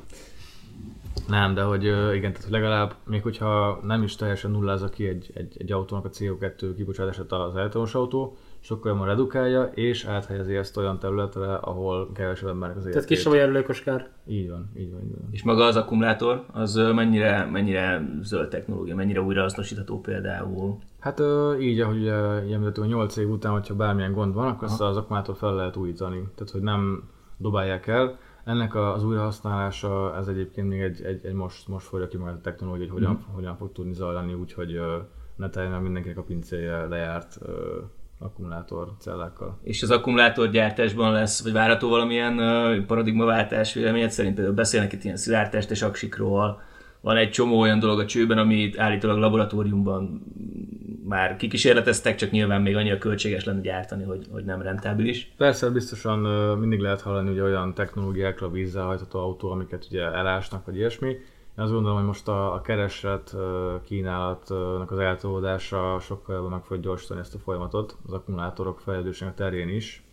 [1.27, 1.83] Nem, de hogy
[2.15, 6.09] igen, tehát legalább, még hogyha nem is teljesen nullázza ki egy, egy, egy autónak a
[6.09, 12.49] CO2 kibocsátását az elektromos autó, sokkal jobban redukálja, és áthelyezi ezt olyan területre, ahol kevesebb
[12.49, 13.01] emberek az életét.
[13.01, 14.09] Tehát kisebb a jelölékos kár.
[14.27, 15.27] Így van, így van, így van.
[15.31, 20.77] És maga az akkumulátor, az mennyire, mennyire zöld technológia, mennyire újrahasznosítható például?
[20.99, 21.21] Hát
[21.59, 22.01] így, ahogy
[22.47, 26.27] ilyen 8 év után, hogyha bármilyen gond van, akkor azt az akkumulátor fel lehet újítani.
[26.35, 27.03] Tehát, hogy nem
[27.37, 28.17] dobálják el,
[28.49, 32.41] ennek az újrahasználása, ez egyébként még egy, egy, egy most, most folyja ki majd a
[32.41, 33.33] technológia, hogy hogyan, mm.
[33.33, 34.79] hogyan fog tudni zajlani, úgyhogy
[35.35, 37.39] ne teljen mindenkinek a pincéje lejárt
[38.19, 39.59] akkumulátor cellákkal.
[39.63, 42.35] És az akkumulátorgyártásban lesz, vagy várható valamilyen
[42.85, 44.35] paradigmaváltás véleményed szerint?
[44.35, 46.61] Például beszélnek itt ilyen szilárdtestes aksikról,
[47.01, 50.23] van egy csomó olyan dolog a csőben, amit állítólag laboratóriumban
[51.09, 55.31] már kikísérleteztek, csak nyilván még annyira költséges lenne gyártani, hogy, hogy nem rentábilis.
[55.37, 56.19] Persze, biztosan
[56.57, 61.09] mindig lehet hallani ugye olyan technológiákra vízzel hajtható autó, amiket ugye elásnak, vagy ilyesmi.
[61.09, 63.35] Én azt gondolom, hogy most a, a kereslet
[63.83, 69.69] kínálatnak az eltolódása sokkal jobban meg fogja gyorsítani ezt a folyamatot az akkumulátorok fejlődésének terén
[69.69, 70.03] is,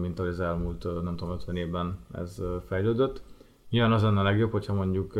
[0.00, 3.22] mint ahogy az elmúlt, nem tudom, 50 évben ez fejlődött.
[3.70, 5.14] Nyilván az lenne a legjobb, hogyha mondjuk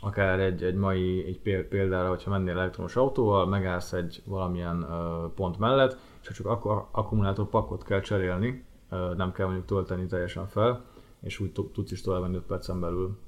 [0.00, 4.86] akár egy, egy mai egy példára, hogyha mennél elektromos autóval, megállsz egy valamilyen
[5.34, 8.64] pont mellett, és csak akkor akkumulátor pakot kell cserélni,
[9.16, 10.84] nem kell mondjuk tölteni teljesen fel,
[11.20, 13.18] és úgy tudsz is tovább menni 5 percen belül.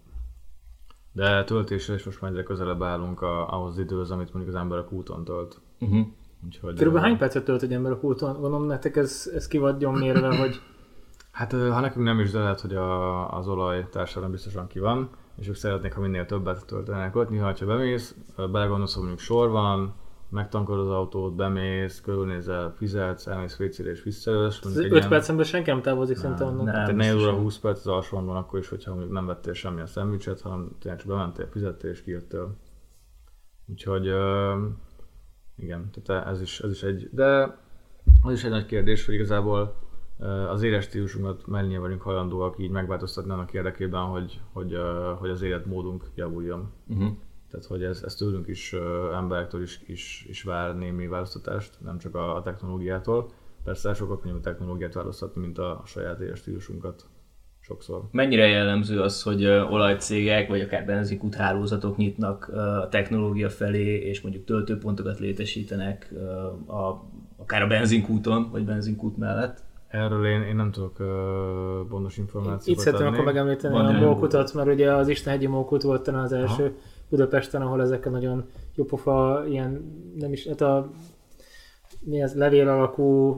[1.12, 4.60] De töltésre is most már egyre közelebb állunk a, ahhoz az időhöz, amit mondjuk az
[4.60, 5.60] emberek úton tölt.
[5.80, 6.06] Uh-huh.
[6.44, 8.32] Úgyhogy, Körülbelül hány percet tölt egy ember a úton?
[8.32, 10.60] Gondolom nektek ez, ez ki vagy mérve, hogy
[11.32, 15.10] Hát ha nekünk nem is, de lehet, hogy a, az olaj társadalom biztosan ki van,
[15.36, 17.28] és ők szeretnék, ha minél többet töltenek ott.
[17.28, 19.94] Néha, ha bemész, belegondolsz, hogy mondjuk sor van,
[20.28, 24.64] megtankolod az autót, bemész, körülnézel, fizetsz, elmész fécére és visszajössz.
[24.76, 26.64] 5 percen senki nem távozik szerintem onnan.
[26.64, 29.86] Nem, 4 óra 20 perc az alsóan van akkor is, hogyha mondjuk nem vettél semmilyen
[29.86, 32.56] szendvicset, hanem tényleg csak bementél, fizettél és kijöttél.
[33.66, 34.06] Úgyhogy
[35.56, 37.58] igen, tehát ez is, ez is egy, de
[38.22, 39.74] az is egy nagy kérdés, hogy igazából
[40.50, 44.76] az éles stílusunkat mennyire vagyunk hajlandóak így megváltoztatni annak érdekében, hogy, hogy,
[45.18, 46.72] hogy az életmódunk javuljon.
[46.88, 47.10] Uh-huh.
[47.50, 48.74] Tehát, hogy ez, ez tőlünk is,
[49.14, 53.30] emberektől is, is, is vár némi változtatást, nem csak a, a technológiától.
[53.64, 57.04] Persze sokkal könnyebb a technológiát változtatni, mint a, a saját éles stílusunkat
[57.60, 58.02] sokszor.
[58.10, 64.44] Mennyire jellemző az, hogy olajcégek vagy akár benzinkút hálózatok nyitnak a technológia felé, és mondjuk
[64.44, 66.12] töltőpontokat létesítenek
[66.66, 67.04] a,
[67.36, 69.70] akár a benzinkúton, vagy benzinkút mellett?
[69.92, 71.06] Erről én, én nem tudok uh,
[71.88, 76.02] pontos információt Itt szeretném akkor megemlíteni Van a mókutat, mert ugye az Istenhegyi mókut volt
[76.02, 76.72] talán az első Aha.
[77.08, 80.90] Budapesten, ahol ezek a nagyon jó pofa, ilyen, nem is, hát a
[82.00, 83.30] mi ez, levél alakú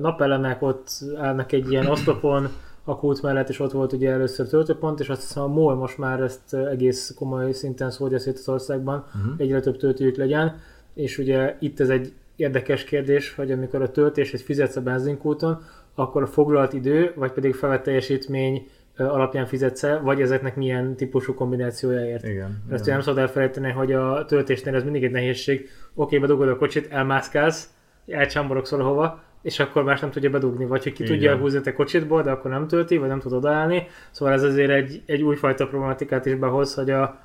[0.00, 2.48] napelemek ott állnak egy ilyen oszlopon,
[2.84, 5.98] a kút mellett, és ott volt ugye először töltőpont, és azt hiszem a MOL most
[5.98, 9.34] már ezt egész komoly szinten szólja szét az országban, uh-huh.
[9.36, 10.60] egyre több töltőjük legyen,
[10.94, 15.60] és ugye itt ez egy érdekes kérdés, hogy amikor a töltését fizetsz a benzinkúton,
[15.94, 22.24] akkor a foglalt idő, vagy pedig felvett teljesítmény alapján fizetsz vagy ezeknek milyen típusú kombinációjáért.
[22.24, 22.62] Igen.
[22.70, 22.94] Ezt igen.
[22.94, 25.68] nem szabad elfelejteni, hogy a töltésnél ez mindig egy nehézség.
[25.94, 27.74] Oké, bedugod a kocsit, elmászkálsz,
[28.06, 31.14] elcsámborogsz valahova, és akkor más nem tudja bedugni, vagy hogy ki Igen.
[31.14, 33.86] tudja húzni a kocsitból, de akkor nem tölti, vagy nem tud odaállni.
[34.10, 37.20] Szóval ez azért egy, egy újfajta problematikát is behoz, hogy, a,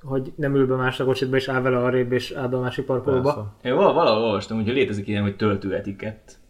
[0.00, 2.60] hogy nem ül be más a kocsitba, és áll vele arrébb, és áll be a
[2.60, 3.54] másik parkolóba.
[3.62, 6.42] Én valahol olvastam, hogy létezik ilyen, hogy töltőetikett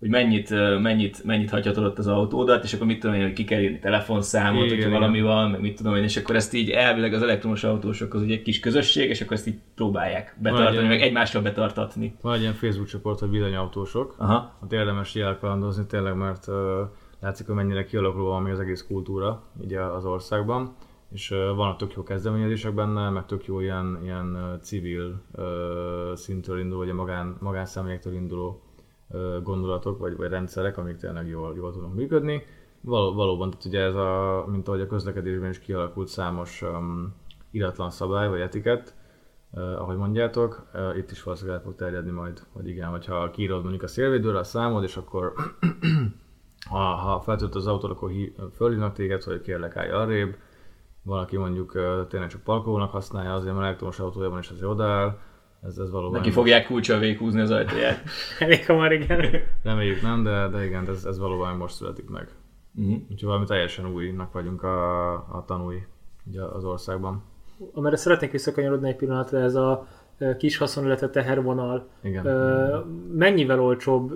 [0.00, 3.44] hogy mennyit, mennyit, mennyit hagyhatod ott az autódat, és akkor mit tudom én, hogy ki
[3.44, 6.70] kell írni telefonszámot, igen, hogyha valami van, meg mit tudom én, és akkor ezt így
[6.70, 10.76] elvileg az elektromos autósok az ugye egy kis közösség, és akkor ezt így próbálják betartani,
[10.76, 12.14] van meg egymással betartatni.
[12.20, 14.56] Van egy ilyen Facebook csoport, hogy villanyautósok, Aha.
[14.62, 16.54] ott érdemes jelkalandozni tényleg, mert uh,
[17.20, 20.76] látszik, hogy mennyire kialakuló van még az egész kultúra ugye az országban
[21.12, 25.44] és uh, vannak tök jó kezdeményezések benne, meg tök jó ilyen, ilyen civil uh,
[26.14, 28.60] szintől induló, vagy a magán, magánszemélyektől induló
[29.42, 32.42] gondolatok, vagy, vagy rendszerek, amik tényleg jól, jól tudnak működni.
[32.80, 37.14] Val, valóban, tehát ugye ez a, mint ahogy a közlekedésben is kialakult számos um,
[37.50, 38.94] iratlan szabály, vagy etikett,
[39.50, 43.60] uh, ahogy mondjátok, uh, itt is valószínűleg el fog terjedni majd, hogy igen, hogyha kiírod
[43.60, 45.32] mondjuk a szélvédőre a számod, és akkor
[46.70, 50.36] ha, ha feltölt az autót, akkor hí, fölhívnak téged, hogy kérlek állj arrébb,
[51.02, 55.18] valaki mondjuk uh, tényleg csak parkolónak használja, azért mert elektromos autójában is azért odaáll,
[55.62, 56.18] ez, ez valóban...
[56.18, 58.02] Neki fogják kulcsal véghúzni az ajtaját.
[58.38, 59.26] Elég hamar, igen.
[59.62, 62.28] Reméljük nem, de, de igen, ez, ez valóban most születik meg.
[62.74, 62.94] Uh-huh.
[62.94, 65.82] Úgyhogy valami teljesen újnak vagyunk a, a tanúi
[66.26, 67.22] ugye az országban.
[67.72, 69.86] Amire szeretnék visszakanyarodni egy pillanatra, ez a
[70.38, 71.88] kis haszon, illetve tehervonal.
[72.02, 72.24] Igen.
[73.12, 74.12] mennyivel olcsóbb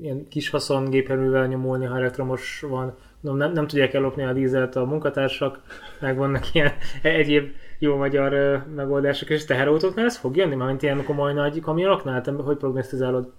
[0.00, 2.94] ilyen kis haszon gépjárművel nyomulni, ha elektromos van?
[3.20, 5.60] Nem, nem, nem tudják ellopni a dízelt a munkatársak,
[6.00, 7.50] meg vannak ilyen egyéb
[7.82, 12.20] jó magyar megoldások, és teherautóknál ez fog jönni, mint ilyen komoly nagy kamionoknál?
[12.20, 13.32] Te hogy prognosztizálod?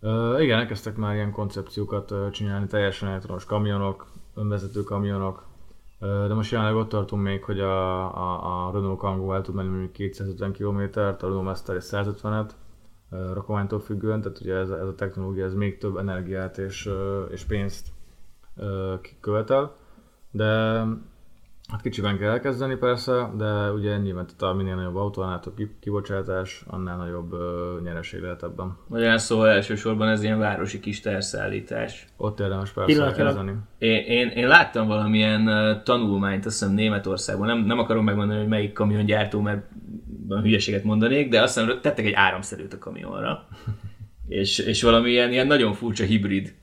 [0.00, 5.46] Uh, igen, elkezdtek már ilyen koncepciókat uh, csinálni, teljesen elektronos kamionok, önvezető kamionok,
[6.00, 9.54] uh, de most jelenleg ott tartunk még, hogy a, a, a Renault Kangoo el tud
[9.54, 12.50] menni mondjuk 250 km-t, a Renault Master 150-et,
[13.10, 16.90] uh, rakománytól függően, tehát ugye ez, ez a technológia ez még több energiát és,
[17.30, 17.86] és pénzt
[19.20, 19.76] követel,
[20.30, 20.82] de
[21.68, 25.56] Hát kicsiben kell elkezdeni persze, de ugye nyilván tehát a minél nagyobb autó, annál több
[25.56, 28.76] ki- kibocsátás, annál nagyobb ö, nyereség lehet ebben.
[28.86, 32.06] Magyarán szóval elsősorban ez ilyen városi kis terszállítás.
[32.16, 33.52] Ott érdemes persze kezdeni.
[33.78, 35.44] Én, én, én láttam valamilyen
[35.84, 39.66] tanulmányt, azt hiszem Németországban, nem, nem akarom megmondani, hogy melyik kamiongyártó, mert
[40.26, 43.46] van hülyeséget mondanék, de azt hiszem tettek egy áramszerűt a kamionra.
[44.28, 46.54] és, és valami ilyen, ilyen nagyon furcsa hibrid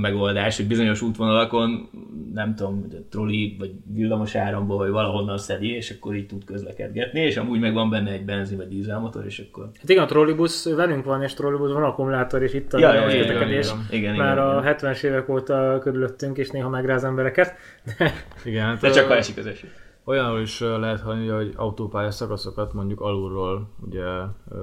[0.00, 1.88] megoldás, hogy bizonyos útvonalakon,
[2.34, 6.44] nem tudom, hogy a troli vagy villamos áramból, vagy valahonnan szedi, és akkor így tud
[6.44, 9.68] közlekedgetni, és amúgy meg van benne egy benzin vagy dízelmotor, és akkor...
[9.76, 13.02] Hát igen, a trollibusz velünk van, és trollibusz van akkumulátor, és itt a Ja, ja,
[13.02, 13.66] közlekedés.
[13.66, 14.76] igen, igen, igen, Már a igen.
[14.78, 17.54] 70-es évek óta körülöttünk, és néha megráz embereket.
[17.98, 18.12] De
[18.44, 19.68] Igen, hát, De csak ha esik az eső.
[20.04, 24.04] Olyanról is lehet hallani, hogy autópálya szakaszokat mondjuk alulról ugye
[24.50, 24.56] ö,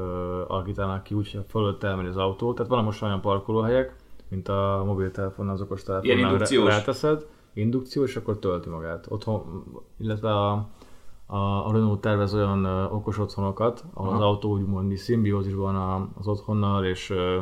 [0.48, 2.54] alakítanak ki, úgyhogy fölött elmegy az autó.
[2.54, 3.94] Tehát van most olyan parkolóhelyek,
[4.34, 6.68] mint a mobiltelefon, az okos Ilyen telefonnal indukciós?
[6.68, 9.06] ráteszed, indukció, és akkor tölti magát.
[9.10, 9.64] Otthon,
[9.98, 10.52] illetve a,
[11.26, 14.18] a, a Renault tervez olyan ö, okos otthonokat, ahol Aha.
[14.18, 17.42] az autó úgymond szimbiózisban a- az otthonnal, és ö,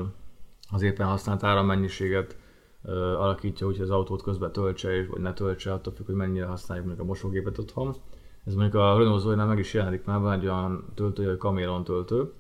[0.71, 2.38] az éppen használt árammennyiséget
[2.84, 6.45] ö, alakítja hogy az autót közben töltse, és, vagy ne töltse, attól függ, hogy mennyire
[6.45, 7.93] használjuk mondjuk a mosógépet otthon.
[8.45, 11.84] Ez mondjuk a Renault Zoe-nál meg is jelenik már, van egy olyan töltő, hogy Cameron
[11.84, 12.32] töltő,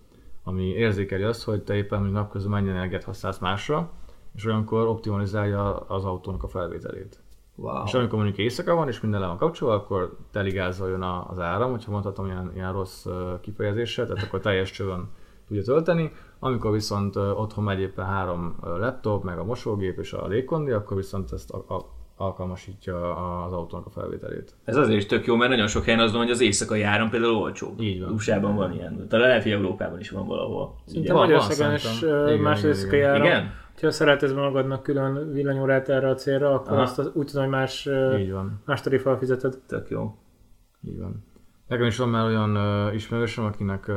[0.43, 3.91] ami érzékeli azt, hogy te éppen mondjuk napközben mennyi energiát használsz másra,
[4.35, 7.19] és olyankor optimalizálja az autónak a felvételét.
[7.55, 7.83] Wow.
[7.85, 11.39] És amikor mondjuk éjszaka van, és minden le van kapcsolva, akkor teligázza jön a- az
[11.39, 13.05] áram, hogyha mondhatom ilyen, ilyen rossz
[13.41, 15.09] kifejezéssel, tehát akkor teljes csövön
[15.47, 16.11] tudja tölteni.
[16.39, 21.31] Amikor viszont otthon megy éppen három laptop, meg a mosógép és a légkondi, akkor viszont
[21.31, 21.85] ezt a, a,
[22.17, 23.15] alkalmasítja
[23.45, 24.55] az autónak a felvételét.
[24.63, 27.09] Ez azért is tök jó, mert nagyon sok helyen az van, hogy az éjszakai áram
[27.09, 27.81] például olcsóbb.
[27.81, 28.11] Így van.
[28.11, 29.07] USA-ban van ilyen.
[29.09, 30.75] Talán lehet, hogy Európában is van valahol.
[30.85, 33.23] szinte Magyarországon is igen, éjszakai áram.
[33.23, 33.53] Igen?
[33.81, 36.81] Ha szeretesz magadnak külön villanyórát erre a célra, akkor Aha.
[36.81, 38.61] azt az, úgy tudom, hogy más, Így van.
[38.65, 39.57] más tarifával fizeted.
[39.67, 40.15] Tök jó.
[40.81, 41.25] Így van.
[41.67, 43.95] Nekem is van már olyan uh, ismerősöm, akinek uh,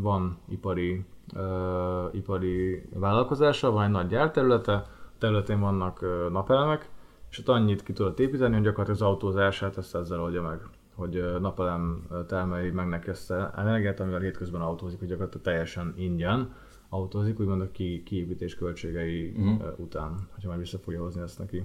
[0.00, 4.82] van ipari, uh, ipari vállalkozása, van egy nagy gyárterülete,
[5.18, 6.88] területén vannak uh, napelemek,
[7.30, 10.60] és ott annyit ki tudott építeni, hogy gyakorlatilag az autózását ezt ezzel oldja meg
[10.94, 16.52] hogy napelem termeli meg neki ezt a energiát, amivel hétközben autózik, hogy gyakorlatilag teljesen ingyen
[16.92, 19.48] autózik, úgymond a ki, kiépítés költségei Mhm.
[19.48, 21.64] uh, után, hogyha majd vissza fogja hozni ezt neki.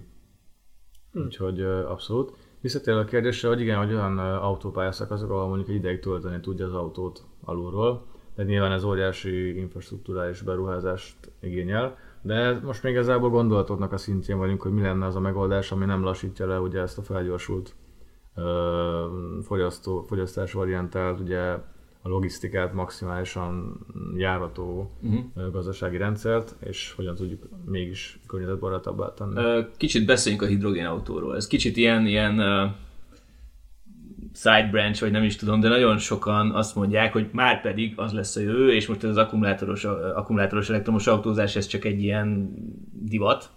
[1.14, 2.34] Úgyhogy uh, abszolút.
[2.62, 6.74] Visszatérve a kérdésre, hogy igen, hogy olyan autópályaszakaszok, ahol mondjuk egy ideig tölteni tudja az
[6.74, 13.98] autót alulról, de nyilván ez óriási infrastruktúrális beruházást igényel, de most még igazából gondolatoknak a
[13.98, 17.02] szintjén vagyunk, hogy mi lenne az a megoldás, ami nem lassítja le ugye ezt a
[17.02, 17.76] felgyorsult
[19.42, 21.58] fogyasztó, fogyasztás variantált, ugye
[22.08, 25.20] a logisztikát maximálisan járató Uh-huh.
[25.36, 29.66] uh, gazdasági rendszert, és hogyan tudjuk mégis környezetbarátabbá tenni.
[29.78, 31.36] Kicsit beszéljünk a hidrogénautóról.
[31.36, 32.36] Ez kicsit ilyen, ilyen
[34.34, 38.14] side branch, vagy nem is tudom, de nagyon sokan azt mondják, hogy már pedig az
[38.14, 39.84] lesz a jövő, és most ez az akkumulátoros,
[40.16, 42.54] akkumulátoros elektromos autózás, ez csak egy ilyen
[42.92, 43.50] divat,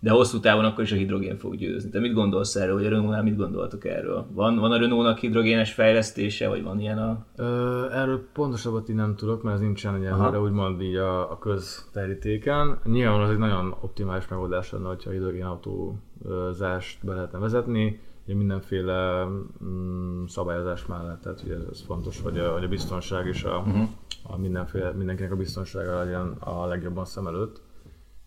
[0.00, 1.90] de hosszú távon akkor is a hidrogén fog győzni.
[1.90, 4.26] Te mit gondolsz erről, vagy a Renault-nál mit gondoltok erről?
[4.32, 7.26] Van, van a Renault-nak hidrogénes fejlesztése, vagy van ilyen a...
[7.36, 12.78] Ö, erről pontosabbat így nem tudok, mert ez nincsen egyelőre úgymond így a, a közterítéken.
[12.84, 19.24] Nyilván az egy nagyon optimális megoldás lenne, hogyha hidrogénautózást be lehetne vezetni, ugye mindenféle
[19.64, 23.88] mm, szabályozás mellett, tehát ugye ez fontos, hogy a, hogy a biztonság és a, uh-huh.
[24.22, 27.64] a mindenféle, mindenkinek a biztonsága legyen a legjobban szem előtt.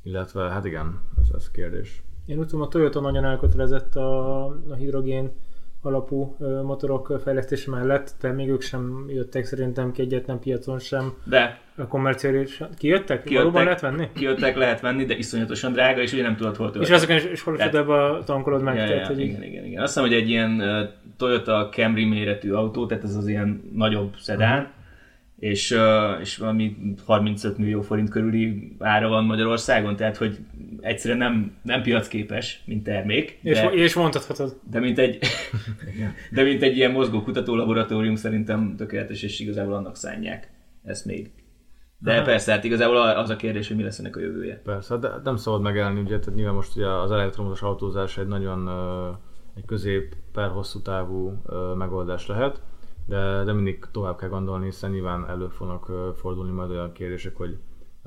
[0.10, 2.02] Illetve, hát igen, ez, ez kérdés.
[2.26, 5.32] Én úgy tudom, a Toyota nagyon elkötelezett a, a hidrogén
[5.82, 11.60] alapú motorok fejlesztése mellett, de még ők sem jöttek szerintem ki egyetlen piacon sem De
[11.78, 12.64] a komerciális...
[12.78, 13.24] Kijöttek?
[13.24, 13.38] Kijöttek.
[13.38, 14.08] Valóban lehet venni?
[14.14, 17.56] kijöttek, lehet venni, de iszonyatosan drága, és ugye nem tudod hol És ezeken is hol
[17.58, 18.76] Tehát- tankolod meg.
[18.76, 19.82] Ja, tehát, ja, hogy igen, igen, igen.
[19.82, 20.62] Azt hiszem, hogy egy ilyen
[21.18, 24.78] Toyota Camry méretű autó, tehát ez az ilyen nagyobb szedán, Mhm.
[25.40, 25.78] És,
[26.22, 30.38] és valami 35 millió forint körüli ára van Magyarországon, tehát hogy
[30.82, 34.60] egyszerűen nem, nem piacképes, mint termék, És, de, és mondhatod.
[34.70, 35.20] de, mint egy,
[36.32, 40.52] de mint egy ilyen mozgó kutató laboratórium szerintem tökéletes, és igazából annak szánják
[40.84, 41.32] ezt még.
[41.98, 42.24] De Aha.
[42.24, 44.62] persze, hát igazából az a kérdés, hogy mi lesz ennek a jövője.
[44.64, 48.70] Persze, de nem szabad megállni, ugye, tehát nyilván most ugye az elektromos autózás egy nagyon
[49.56, 51.42] egy közép per hosszú távú
[51.78, 52.62] megoldás lehet,
[53.10, 57.58] de, de mindig tovább kell gondolni, hiszen nyilván elő fognak fordulni majd olyan kérdések, hogy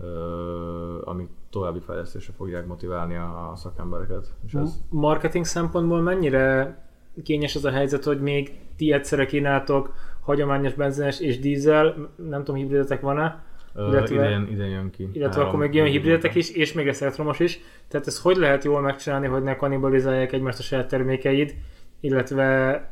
[0.02, 4.34] ö, amik további fejlesztésre fogják motiválni a, szakembereket.
[4.46, 6.76] És ez, Marketing szempontból mennyire
[7.22, 12.60] kényes az a helyzet, hogy még ti egyszerre kínáltok hagyományos benzines és dízel, nem tudom,
[12.60, 13.44] hibridetek van-e,
[13.76, 15.02] illetve- idén, idén jön ki.
[15.12, 17.60] illetve Három- akkor még jön hibridetek is, és még lesz elektromos is.
[17.88, 21.54] Tehát ez hogy lehet jól megcsinálni, hogy ne kannibalizálják egymást a saját termékeid,
[22.00, 22.91] illetve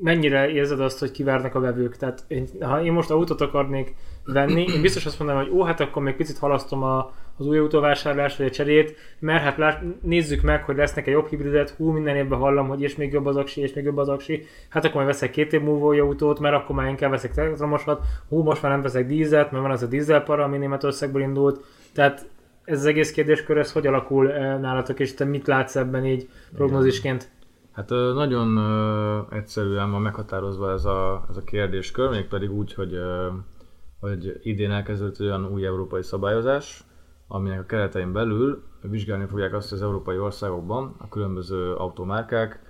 [0.00, 1.96] mennyire érzed azt, hogy kivárnak a vevők?
[1.96, 5.80] Tehát én, ha én most autót akarnék venni, én biztos azt mondanám, hogy ó, hát
[5.80, 10.42] akkor még picit halasztom a, az új autóvásárlást vagy a cserét, mert hát lát, nézzük
[10.42, 13.36] meg, hogy lesznek egy jobb hibridet, hú, minden évben hallom, hogy és még jobb az
[13.36, 16.40] aksi, és még jobb az aksi, hát akkor majd veszek két év múlva új autót,
[16.40, 19.82] mert akkor már inkább veszek elektromosat, hú, most már nem veszek dízelt, mert van az
[19.82, 22.26] a dízelpara, ami Németországból indult, tehát
[22.64, 24.26] ez az egész kérdéskör, ez hogy alakul
[24.60, 27.30] nálatok, és te mit látsz ebben így prognózisként?
[27.72, 28.58] Hát nagyon
[29.30, 33.00] egyszerűen van meghatározva ez a, ez a kérdéskör, mégpedig úgy, hogy,
[34.00, 36.84] hogy idén elkezdődött olyan új európai szabályozás,
[37.28, 42.60] aminek a keretein belül vizsgálni fogják azt, hogy az európai országokban a különböző automárkák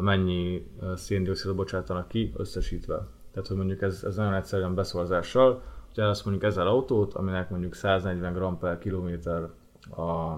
[0.00, 3.08] mennyi széndiokszidot bocsátanak ki összesítve.
[3.32, 7.74] Tehát, hogy mondjuk ez, ez nagyon egyszerűen beszorzással, hogyha azt mondjuk ezzel autót, aminek mondjuk
[7.74, 9.48] 140 g per kilométer
[9.96, 10.36] a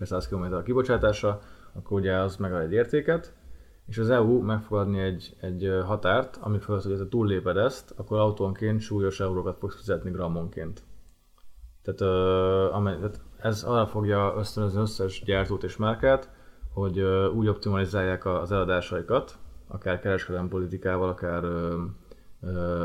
[0.00, 1.40] 100 km a kibocsátása,
[1.72, 3.34] akkor ugye az megad egy értéket,
[3.90, 4.62] és az EU meg
[4.94, 10.10] egy, egy határt, ami felett, hogy ha túlléped ezt, akkor autónként súlyos eurókat fogsz fizetni
[10.10, 10.82] grammonként.
[11.82, 16.30] Tehát, uh, amely, tehát ez arra fogja ösztönözni összes gyártót és márkát,
[16.72, 21.80] hogy uh, úgy optimalizálják az eladásaikat, akár kereskedelmi politikával, akár uh,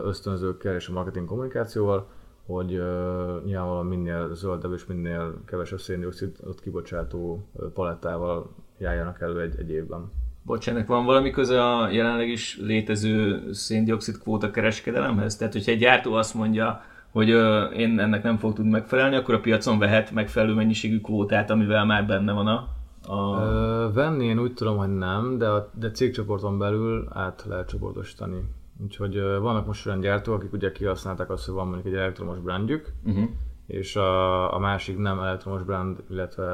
[0.04, 2.08] ösztönzőkkel és a marketing kommunikációval,
[2.45, 9.69] hogy uh, nyilvánvalóan minél zöldebb és minél kevesebb széndiokszidot kibocsátó palettával járjanak elő egy, egy
[9.69, 10.11] évben.
[10.45, 15.35] Bocsánat, van valami köze a jelenleg is létező széndiokszid kvóta kereskedelemhez?
[15.35, 19.33] Tehát, hogyha egy gyártó azt mondja, hogy ö, én ennek nem fog tudni megfelelni, akkor
[19.33, 22.67] a piacon vehet megfelelő mennyiségű kvótát, amivel már benne van a...
[23.13, 23.41] a...
[23.41, 28.43] Ö, venni én úgy tudom, hogy nem, de a de cégcsoporton belül át lehet csoportosítani.
[28.83, 32.39] Úgyhogy ö, vannak most olyan gyártók, akik ugye kihasználták azt, hogy van mondjuk egy elektromos
[32.39, 33.29] brandjük, uh-huh
[33.67, 36.45] és a, a másik nem elektromos brand, illetve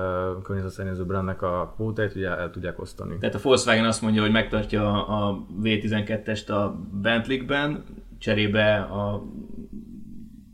[0.44, 3.18] környezetszennyező brandnek a kvótáit ugye el tudják osztani.
[3.18, 7.84] Tehát a Volkswagen azt mondja, hogy megtartja a V12-est a Bentley-ben,
[8.20, 9.24] cserébe a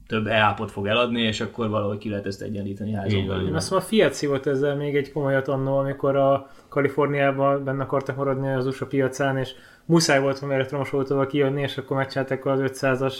[0.08, 3.56] több e fog eladni, és akkor valahogy ki lehet ezt egyenlíteni házon belül.
[3.56, 8.15] Azt mondom, a Fiat szívott ezzel még egy komolyat annó, amikor a Kaliforniában benne akartak
[8.15, 9.52] maradni az USA piacán, és
[9.86, 13.15] muszáj volt valami elektromos autóval kijönni, és akkor megcsinálták az 500-as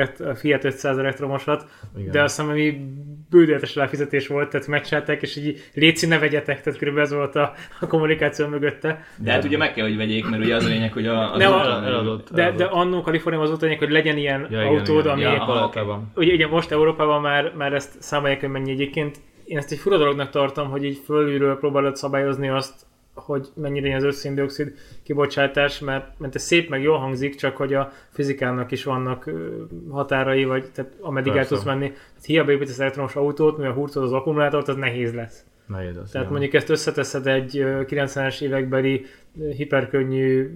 [0.00, 2.10] a Fiat 500 elektromosat, Igen.
[2.10, 2.80] de azt hiszem, ami
[3.30, 7.52] bődeletes lefizetés volt, tehát megcsinálták, és így léci ne vegyetek, tehát körülbelül ez volt a,
[7.80, 9.04] a kommunikáció mögötte.
[9.16, 11.38] De hát ugye meg kell, hogy vegyék, mert ugye az a lényeg, hogy a, az
[11.38, 14.60] de, a, eladott, de, de annó Kaliforniában az volt a lényeg, hogy legyen ilyen ja,
[14.60, 15.20] autód, igen, ami...
[15.20, 15.84] Ja, okay.
[16.14, 19.16] ugye, ugye most Európában már, már ezt számolják, hogy mennyi egyébként.
[19.44, 22.85] Én ezt egy fura dolognak tartom, hogy így fölülről próbálod szabályozni azt,
[23.16, 27.92] hogy mennyire az összéndiokszid kibocsátás, mert, mert ez szép meg jól hangzik, csak hogy a
[28.10, 29.30] fizikának is vannak
[29.90, 31.48] határai, vagy tehát ameddig Persze.
[31.48, 31.88] el tudsz menni.
[31.88, 35.44] Tehát hiába építesz elektromos autót, mivel hurcod az akkumulátort, az nehéz lesz.
[35.66, 39.04] Nehéz az, Tehát mondjuk ezt összeteszed egy 90-es évekbeli
[39.56, 40.50] hiperkönnyű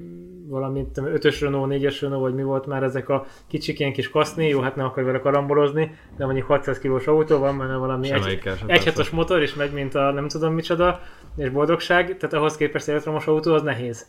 [0.51, 4.49] valamint ötös Renault, négyes Renault, vagy mi volt már ezek a kicsik ilyen kis kaszni,
[4.49, 8.43] jó, hát nem akar vele karambolozni, de mondjuk 600 kilós autó van, mert valami egy,
[8.67, 11.01] egy hetos motor, és megy, mint a nem tudom micsoda,
[11.37, 14.07] és boldogság, tehát ahhoz képest elektromos autó az nehéz.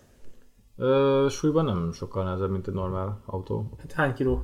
[0.77, 3.69] Ö, súlyban nem sokkal nehezebb, mint egy normál autó.
[3.79, 4.43] Hát hány kiló?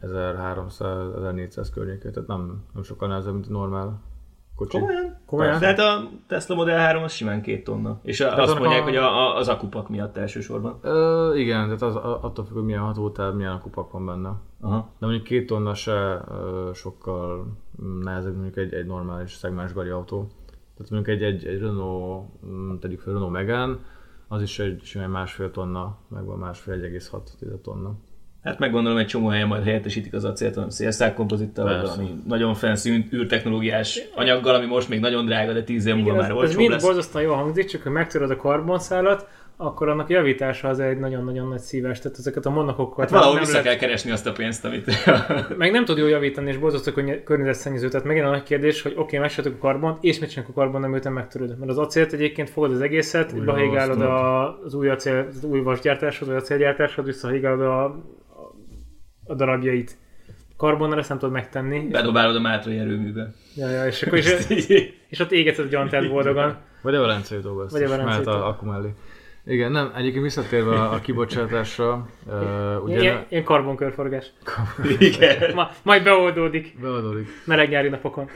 [0.00, 4.11] 1300-1400 környéke, tehát nem, nem sokkal nehezebb, mint egy normál
[4.56, 4.78] kocsi.
[4.78, 5.20] Komolyan?
[5.26, 5.58] Komolyan?
[5.58, 8.00] Tehát a Tesla Model 3 az simán két tonna.
[8.02, 8.84] És a, azt mondják, a...
[8.84, 10.78] hogy a, a, az akupak miatt elsősorban.
[10.82, 14.32] Ö, igen, tehát az, attól függ, hogy milyen hatótáv, milyen akupak van benne.
[14.60, 14.90] Aha.
[14.98, 17.46] De mondjuk két tonna se ö, sokkal
[18.02, 20.28] nehezebb, mondjuk egy, egy normális szegmensbeli autó.
[20.76, 23.78] Tehát mondjuk egy, egy, egy Renault, mm, tegyük fel Renault Megane,
[24.28, 27.94] az is egy simán másfél tonna, meg van másfél 1,6 tonna.
[28.44, 32.54] Hát meggondolom, egy csomó helyen majd helyettesítik az acélt, hanem szélszák kompozittal, vagy valami nagyon
[32.54, 36.54] fancy űrtechnológiás anyaggal, ami most még nagyon drága, de tíz év múlva már olcsóbb Ez
[36.54, 41.48] mind borzasztóan jól hangzik, csak ha megtöröd a karbonszálat, akkor annak javítása az egy nagyon-nagyon
[41.48, 41.98] nagy szíves.
[41.98, 43.10] Tehát ezeket a monokokat...
[43.10, 43.66] Hát valahogy vissza lehet...
[43.66, 44.86] kell keresni azt a pénzt, amit...
[45.58, 46.92] meg nem tud jól javítani, és borzasztó
[47.24, 47.88] környezetszennyező.
[47.88, 50.80] Tehát megint a nagy kérdés, hogy oké, okay, a karbont, és mit csinálunk a karbon,
[50.80, 51.58] nem után megtöröd.
[51.58, 54.00] Mert az acélt egyébként fogod az egészet, behégálod
[54.64, 58.02] az új acél, az új vasgyártáshoz, vagy acélgyártáshoz, visszahégálod a
[59.26, 59.96] a darabjait.
[60.56, 61.88] Karbonnal ezt nem tudod megtenni.
[61.88, 63.32] Bedobálod a Mátrai erőműbe.
[63.54, 64.48] Ja, ja, és akkor is,
[65.08, 66.56] és ott égetsz a gyantát boldogan.
[66.82, 67.72] Vagy a Velencei dolgozt.
[67.72, 68.94] Vagy a Velencei Mert a akku mellé.
[69.44, 73.00] Igen, nem, egyébként visszatérve a, a kibocsátásra, uh, ugye...
[73.00, 74.32] Ilyen, ilyen karbonkörforgás.
[74.98, 75.54] Igen.
[75.54, 76.76] Ma, majd beoldódik.
[76.80, 77.28] Beoldódik.
[77.44, 78.24] Meleg nyári napokon.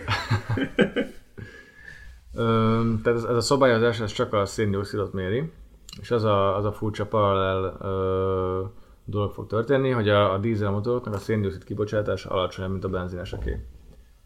[2.32, 5.52] um, tehát ez, ez, a szabályozás ez csak a széndiokszidot méri,
[6.00, 8.70] és az a, az a furcsa paralel uh,
[9.06, 13.66] dolog fog történni, hogy a, a dízelmotoroknak a széndiokszid kibocsátása alacsonyabb, mint a benzineseké.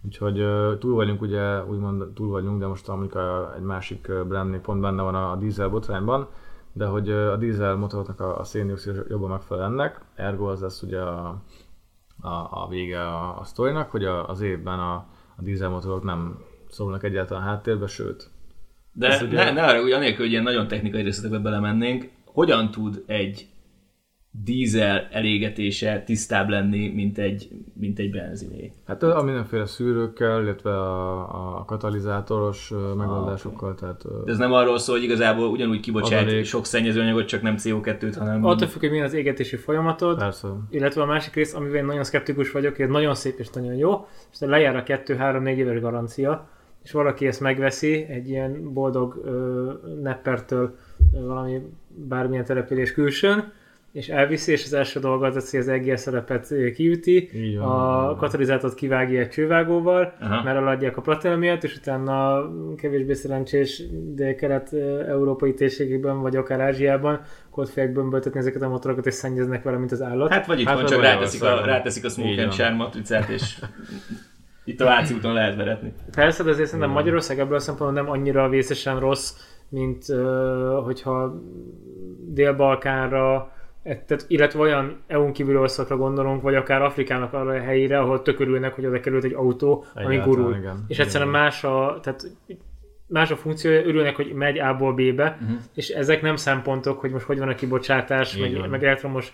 [0.05, 0.45] Úgyhogy
[0.79, 5.15] túl vagyunk ugye, úgymond túl vagyunk, de most amikor egy másik brandnél pont benne van
[5.15, 6.29] a, a dízel botrányban,
[6.73, 11.01] de hogy a dízel motoroknak a, a széndiokszid jobban megfelel ennek, ergo az lesz ugye
[11.01, 11.43] a,
[12.21, 14.95] a, a vége a, a sztorinak, hogy a, az évben a,
[15.37, 18.31] a dízelmotorok nem szólnak egyáltalán háttérbe, sőt.
[18.93, 19.45] De ugye...
[19.45, 23.49] ne, ne arra, hogy anélkül, hogy ilyen nagyon technikai részletekbe belemennénk, hogyan tud egy
[24.33, 28.73] dízel elégetése tisztább lenni, mint egy, mint egy benziné.
[28.87, 33.69] Hát a mindenféle szűrőkkel, illetve a, a katalizátoros megoldásokkal.
[33.69, 33.81] Ah, okay.
[33.81, 36.45] tehát, De ez nem arról szól, hogy igazából ugyanúgy kibocsát adalék.
[36.45, 38.45] sok szennyezőanyagot, csak nem CO2-t, hanem...
[38.45, 40.49] Attól függ, hogy milyen az égetési folyamatod, Persze.
[40.71, 43.75] illetve a másik rész, amivel én nagyon szkeptikus vagyok, hogy ez nagyon szép és nagyon
[43.75, 46.49] jó, és lejár a 2-3-4 éves garancia,
[46.83, 49.73] és valaki ezt megveszi egy ilyen boldog ö,
[50.03, 50.77] neppertől
[51.13, 53.53] valami bármilyen település külsőn,
[53.93, 57.31] és elviszi, és az első dolga az, hogy az EGS szerepet kiüti,
[57.61, 60.43] a katalizátort kivágja egy csővágóval, Aha.
[60.43, 63.83] mert eladják a platina miatt, és utána kevésbé szerencsés
[64.15, 67.21] dél-kelet-európai térségekben, vagy akár Ázsiában,
[67.53, 70.33] fogják bömböltetni ezeket a motorokat, és szennyeznek vele, mint az állat.
[70.33, 73.59] Hát vagy itt hát van, csak ráteszik a, ráteszik a Smoke and Charm matricát, és
[74.65, 75.93] itt a Váci úton lehet veretni.
[76.11, 79.35] Persze, de azért szerintem Magyarország ebből a szempontból nem annyira vészesen rossz,
[79.69, 81.43] mint uh, hogyha
[82.27, 83.53] Dél-Balkánra
[83.83, 88.75] tehát, illetve olyan EU-n kívüli országokra gondolunk, vagy akár Afrikának arra a helyére, ahol tökörülnek,
[88.75, 90.57] hogy oda került egy autó, ami gurul.
[90.57, 90.85] Igen.
[90.89, 91.43] És egyszerűen igen.
[91.43, 92.31] más a, tehát
[93.07, 95.59] más a funkció, örülnek, hogy megy A-ból B-be, uh-huh.
[95.75, 99.33] és ezek nem szempontok, hogy most hogy van a kibocsátás, meg, meg elektromos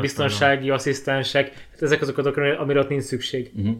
[0.00, 3.50] biztonsági asszisztensek, hát ezek azok a dolgok, amire ott nincs szükség.
[3.56, 3.76] Uh-huh.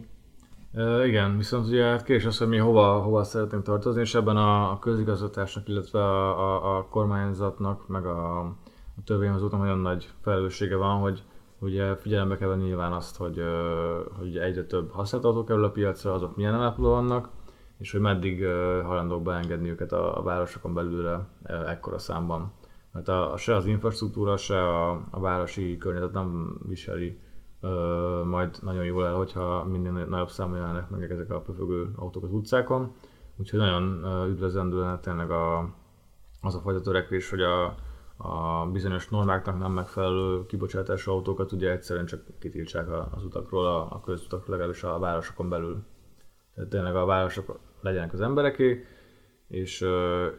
[0.73, 4.37] Uh, igen, viszont ugye hát kérdés az, hogy mi hova, hova szeretnénk tartozni, és ebben
[4.37, 8.55] a, a közigazgatásnak, illetve a, a, a kormányzatnak, meg a,
[8.97, 11.23] a törvényhozóknak nagyon nagy felelőssége van, hogy
[11.59, 13.41] ugye figyelembe kell venni nyilván azt, hogy,
[14.17, 17.29] hogy egyre több használt kerül a piacra, azok milyen elápoló vannak,
[17.77, 18.45] és hogy meddig
[18.83, 21.27] hajlandók beengedni őket a, a városokon belülre
[21.67, 22.51] ekkora számban.
[22.91, 27.19] Mert a se az infrastruktúra, se a, a városi környezet nem viseli
[27.61, 32.23] ö, majd nagyon jól el, hogyha minden nagyobb számú jelennek meg ezek a pöfögő autók
[32.23, 32.95] az utcákon.
[33.35, 35.69] Úgyhogy nagyon üdvözlendő lenne tényleg a,
[36.41, 37.75] az a fajta törekvés, hogy a,
[38.27, 44.01] a bizonyos normáknak nem megfelelő kibocsátású autókat ugye egyszerűen csak kitiltsák az utakról, a, a
[44.05, 45.83] közutak legalábbis a városokon belül.
[46.55, 48.85] Tehát tényleg a városok legyenek az embereké,
[49.47, 49.85] és,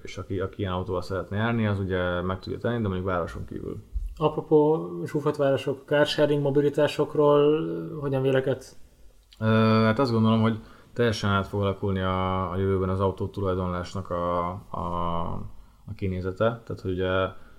[0.03, 3.45] és aki, aki ilyen autóval szeretne járni, az ugye meg tudja tenni, de mondjuk városon
[3.45, 3.77] kívül.
[4.17, 4.89] Apropó
[5.37, 7.63] városok, carsharing mobilitásokról
[8.01, 8.65] hogyan véleked?
[9.39, 10.59] Hát azt gondolom, hogy
[10.93, 14.87] teljesen át fog alakulni a, a jövőben az autó tulajdonlásnak a, a,
[15.87, 16.63] a kinézete.
[16.65, 17.11] Tehát, hogy ugye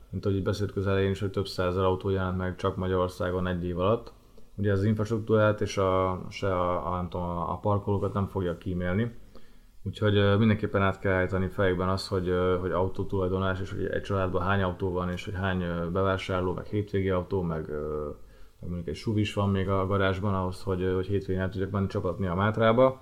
[0.09, 3.79] mint ahogy beszélt közelén is, hogy több százer autó jelent meg csak Magyarországon egy év
[3.79, 4.13] alatt.
[4.55, 9.15] Ugye az infrastruktúrát és a, se a, a, nem tudom, a parkolókat nem fogja kímélni.
[9.83, 14.61] Úgyhogy mindenképpen át kell állítani fejekben az, hogy, hogy autótulajdonlás, és hogy egy családban hány
[14.61, 17.69] autó van, és hogy hány bevásárló, meg hétvégi autó, meg,
[18.59, 21.71] meg mondjuk egy SUV is van még a garázsban ahhoz, hogy, hogy hétvégén el tudjak
[21.71, 23.01] menni csapatni a Mátrába,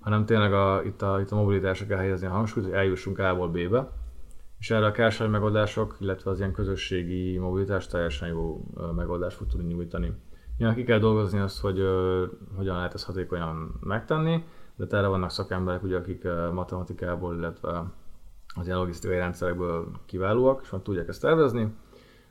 [0.00, 3.48] hanem tényleg a, itt, a, itt a mobilitásra kell helyezni a hangsúlyt, hogy eljussunk A-ból
[3.48, 3.90] B-be,
[4.58, 8.64] és erre a carsharing megoldások, illetve az ilyen közösségi mobilitás teljesen jó
[8.96, 10.12] megoldást fog tudni nyújtani.
[10.58, 12.22] Ja, ki kell dolgozni azt, hogy uh,
[12.56, 14.44] hogyan lehet ezt hatékonyan megtenni,
[14.76, 17.84] de erre vannak szakemberek, ugye, akik matematikából, illetve
[18.54, 21.74] az ilyen logisztikai rendszerekből kiválóak, és meg tudják ezt tervezni,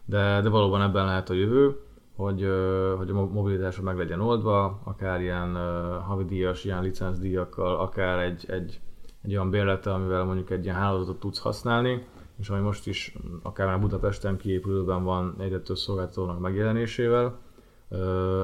[0.06, 1.80] de, de valóban ebben lehet a jövő,
[2.16, 2.50] hogy,
[2.98, 5.56] hogy a mobilitásra meg legyen oldva, akár ilyen
[6.02, 8.80] havidíjas, ilyen licencdíjakkal, akár egy, egy,
[9.22, 12.08] egy olyan bérlettel, amivel mondjuk egy ilyen hálózatot tudsz használni,
[12.40, 17.40] és ami most is akár már Budapesten kiépülőben van egyre több szolgáltatónak megjelenésével,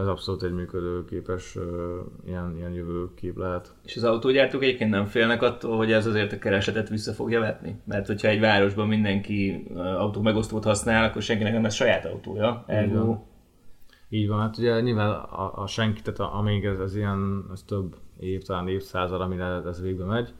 [0.02, 1.58] ez abszolút egy működőképes
[2.26, 3.76] ilyen, ilyen jövőkép lehet.
[3.86, 7.82] És az autógyártók egyébként nem félnek attól, hogy ez azért a keresetet vissza fogja vetni?
[7.86, 12.64] Mert hogyha egy városban mindenki autó megosztót használ, akkor senkinek nem lesz saját autója.
[12.68, 13.18] Ergo...
[14.10, 17.96] Így van, hát ugye nyilván a, a senki, tehát amíg ez, ez ilyen, ez több
[18.20, 20.34] év, talán évszázad, amire ez végbe megy,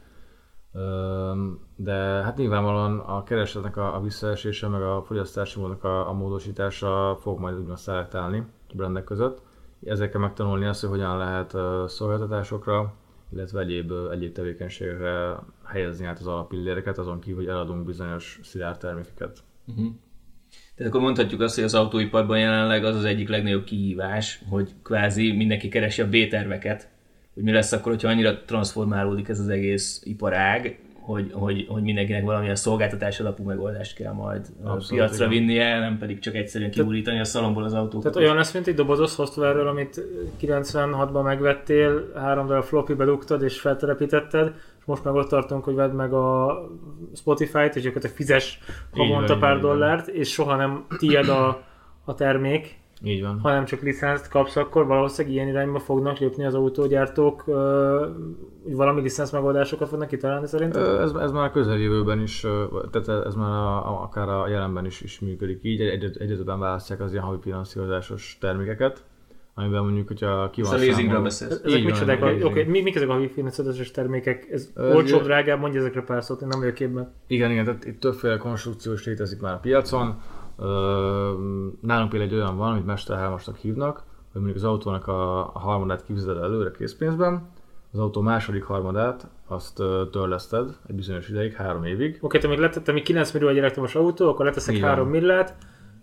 [1.76, 7.18] de hát nyilvánvalóan a keresletnek a, a visszaesése, meg a fogyasztási módnak a, a módosítása
[7.20, 9.42] fog majd úgymond szelektálni a brandek között.
[9.84, 11.56] Ezekkel megtanulni azt, hogy hogyan lehet
[11.90, 12.94] szolgáltatásokra,
[13.32, 19.38] illetve egyéb, egyéb tevékenységekre helyezni át az alapilléreket, azon kívül, hogy eladunk bizonyos szilárd termékeket.
[19.66, 19.86] Uh-huh.
[20.76, 25.32] Tehát akkor mondhatjuk azt, hogy az autóiparban jelenleg az az egyik legnagyobb kihívás, hogy kvázi
[25.32, 26.90] mindenki keresi a B-terveket,
[27.34, 32.24] hogy mi lesz akkor, hogyha annyira transformálódik ez az egész iparág, hogy, hogy, hogy mindenkinek
[32.24, 35.38] valamilyen szolgáltatás alapú megoldást kell majd Abszolút, piacra igen.
[35.38, 38.12] vinnie, nem pedig csak egyszerűen kiúrítani a szalomból az autókat.
[38.12, 40.00] Tehát olyan lesz, mint egy dobozos szoftverről, amit
[40.40, 45.90] 96-ban megvettél, három darab floppy bedugtad és feltelepítetted, és most meg ott tartunk, hogy vedd
[45.90, 46.58] meg a
[47.14, 48.58] Spotify-t, és gyakorlatilag fizes
[48.92, 51.62] havonta pár dollárt, és soha nem tied a,
[52.04, 53.38] a termék, Így van.
[53.40, 58.06] hanem csak licenszt kapsz, akkor valószínűleg ilyen irányba fognak lépni az autógyártók, ö,
[58.64, 60.82] valami licensz megoldásokat fognak kitalálni szerintem?
[60.82, 62.46] Ö, Ez, ez már a közeljövőben is,
[62.90, 66.58] tehát ez már a, a, akár a jelenben is, is működik így, egy, egy, egyedülben
[66.58, 69.04] választják az ilyen havi finanszírozásos termékeket,
[69.54, 71.60] amiben mondjuk, hogyha ki van számolva- beszélsz.
[71.64, 72.22] Ezek micsodák?
[72.22, 74.48] Oké, okay, mi, mik ezek a havi finanszírozásos termékek?
[74.50, 75.60] Ez Ö, ugye- drágább?
[75.60, 77.12] Mondj ezekre pár szót, én nem vagyok képben.
[77.26, 80.20] Igen, igen, tehát itt többféle konstrukció is létezik már a piacon.
[81.80, 84.02] Nálunk például egy olyan van, amit Mester 3 hívnak,
[84.32, 87.50] hogy mondjuk az autónak a, harmadát kifizeted előre készpénzben,
[87.92, 92.94] az autó második harmadát azt törleszted egy bizonyos ideig, három évig Oké, te még letettem,
[92.94, 94.88] még 9 millió egy elektromos autó, akkor leteszek van.
[94.88, 95.54] 3 millát,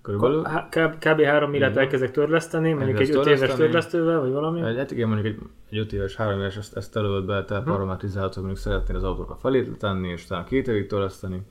[0.02, 0.42] körülbelül.
[0.70, 0.98] kb.
[1.00, 1.22] kb.
[1.22, 4.62] 3 millát elkezdek törleszteni, mondjuk egy Elkezdesz 5 éves törlesztővel, vagy valami.
[4.62, 7.66] Egy, hát igen, mondjuk egy, egy 5 éves, 3 éves ezt, ezt előtt be, tehát
[7.66, 11.42] már 16 hogy mondjuk szeretnéd az autók a felét tenni, és utána két évig törleszteni,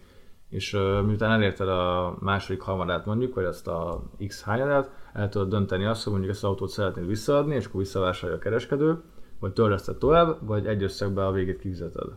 [0.49, 5.49] és uh, miután elérted a második harmadát mondjuk, vagy azt a x hányadát, el tudod
[5.49, 9.03] dönteni azt, hogy mondjuk ezt az autót szeretnéd visszaadni, és akkor visszavásárolja a kereskedő,
[9.41, 12.09] vagy törleszted tovább, vagy egy összegbe a végét kifizeted.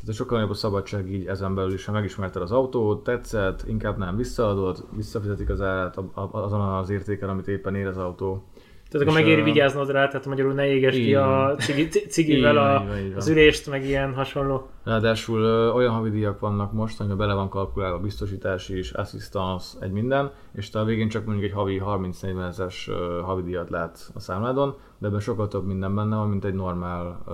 [0.00, 3.98] Tehát sokkal nagyobb a szabadság így ezen belül is, ha megismerted az autót, tetszett, inkább
[3.98, 8.44] nem visszaadod, visszafizetik az árát azon az értéken, amit éppen ér az autó.
[8.90, 12.88] Tehát akkor megéri vigyáznod rá, tehát magyarul ne éges ki a cigi, cigivel a, így
[12.88, 13.16] van, így van.
[13.16, 14.68] az ülést, meg ilyen hasonló.
[14.84, 19.90] Ráadásul ö, olyan havidíjak vannak most, amiben bele van kalkulálva a biztosítási is, assistance, egy
[19.90, 24.20] minden, és te a végén csak mondjuk egy havi 30-40 ezeres ö, havidíjat látsz a
[24.20, 27.24] számládon, de ebben sokkal több minden benne van, mint egy normál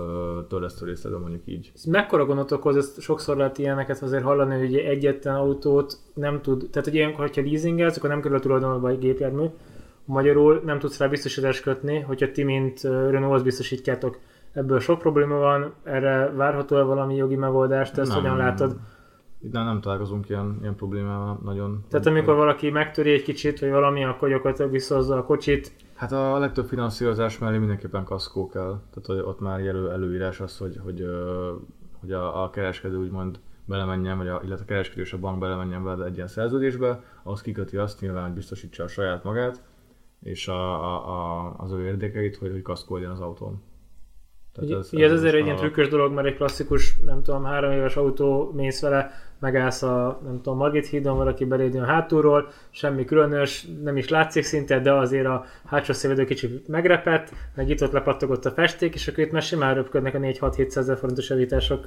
[0.48, 1.72] törlesztő részletben mondjuk így.
[1.74, 6.68] Ez mekkora gondot okoz, ezt sokszor lehet ilyeneket azért hallani, hogy egyetlen autót nem tud,
[6.70, 9.44] tehát hogy ilyenkor, hogyha leasingelsz, akkor nem kerül a tulajdonodba egy gépjármű,
[10.05, 14.18] Magyarul nem tudsz rá biztosítást kötni, hogyha ti, mint Renault-hoz biztosítjátok.
[14.52, 18.20] Ebből sok probléma van, erre várható-e valami jogi megoldást, ezt Nem.
[18.20, 18.76] hogyan látod?
[19.44, 21.84] Itt nem, találkozunk ilyen, ilyen problémával nagyon.
[21.88, 25.72] Tehát amikor valaki megtöri egy kicsit, vagy valami, akkor gyakorlatilag visszahozza a kocsit.
[25.94, 28.80] Hát a legtöbb finanszírozás mellé mindenképpen kaszkó kell.
[28.90, 31.07] Tehát hogy ott már elő, előírás az, hogy, hogy,
[32.00, 35.84] hogy a, a kereskedő úgymond belemenjen, vagy a, illetve a kereskedő és a bank belemenjen
[35.84, 39.62] veled egy ilyen szerződésbe, ahhoz kiköti azt nyilván, hogy biztosítsa a saját magát,
[40.25, 43.62] és a, a, a, az ő érdekeit, hogy, hogy kaszkó legyen az autón.
[44.57, 47.72] Ugye ez, ez azért most egy ilyen trükkös dolog, mert egy klasszikus, nem tudom, három
[47.72, 53.05] éves autó, mész vele, megállsz a, nem tudom, Margit hídon, valaki beléd jön hátulról, semmi
[53.05, 57.93] különös, nem is látszik szinte, de azért a hátsó szévedő kicsit megrepett, meg itt ott
[57.93, 61.87] lepattogott a festék, és akkor itt már simán röpködnek a 4-6-700 ezer forintos javítások,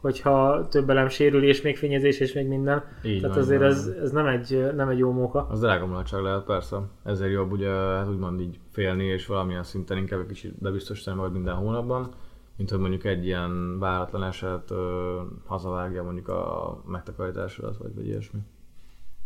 [0.00, 2.84] hogyha több elem sérül, és még fényezés, és még minden.
[3.02, 3.70] Így Tehát van, azért van.
[3.70, 5.46] ez, ez nem, egy, nem egy jó móka.
[5.50, 6.76] Az drága mulatság lehet, persze.
[7.04, 11.32] Ezért jobb ugye, hát úgymond így félni, és valamilyen szinten inkább egy kicsit bebiztosítani magad
[11.32, 12.08] minden hónapban,
[12.56, 18.40] mint hogy mondjuk egy ilyen váratlan eset ö, hazavágja mondjuk a megtakarításodat, vagy, vagy ilyesmi.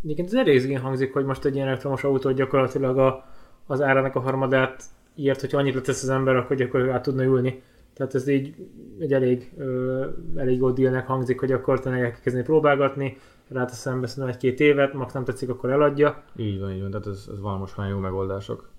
[0.02, 3.24] Egyébként ez elég hangzik, hogy most egy ilyen elektromos autót gyakorlatilag a,
[3.66, 7.62] az árának a harmadát írt, hogyha annyit letesz az ember, akkor gyakorlatilag át tudna ülni.
[8.06, 8.54] Tehát ez így
[8.98, 13.16] egy elég, ö, elég jó dealnek hangzik, hogy akkor tényleg el kell kezdeni próbálgatni,
[13.48, 16.22] ráteszem be szerintem egy-két évet, max nem tetszik, akkor eladja.
[16.36, 18.70] Így van, így van, tehát ez, ez van most már jó megoldások.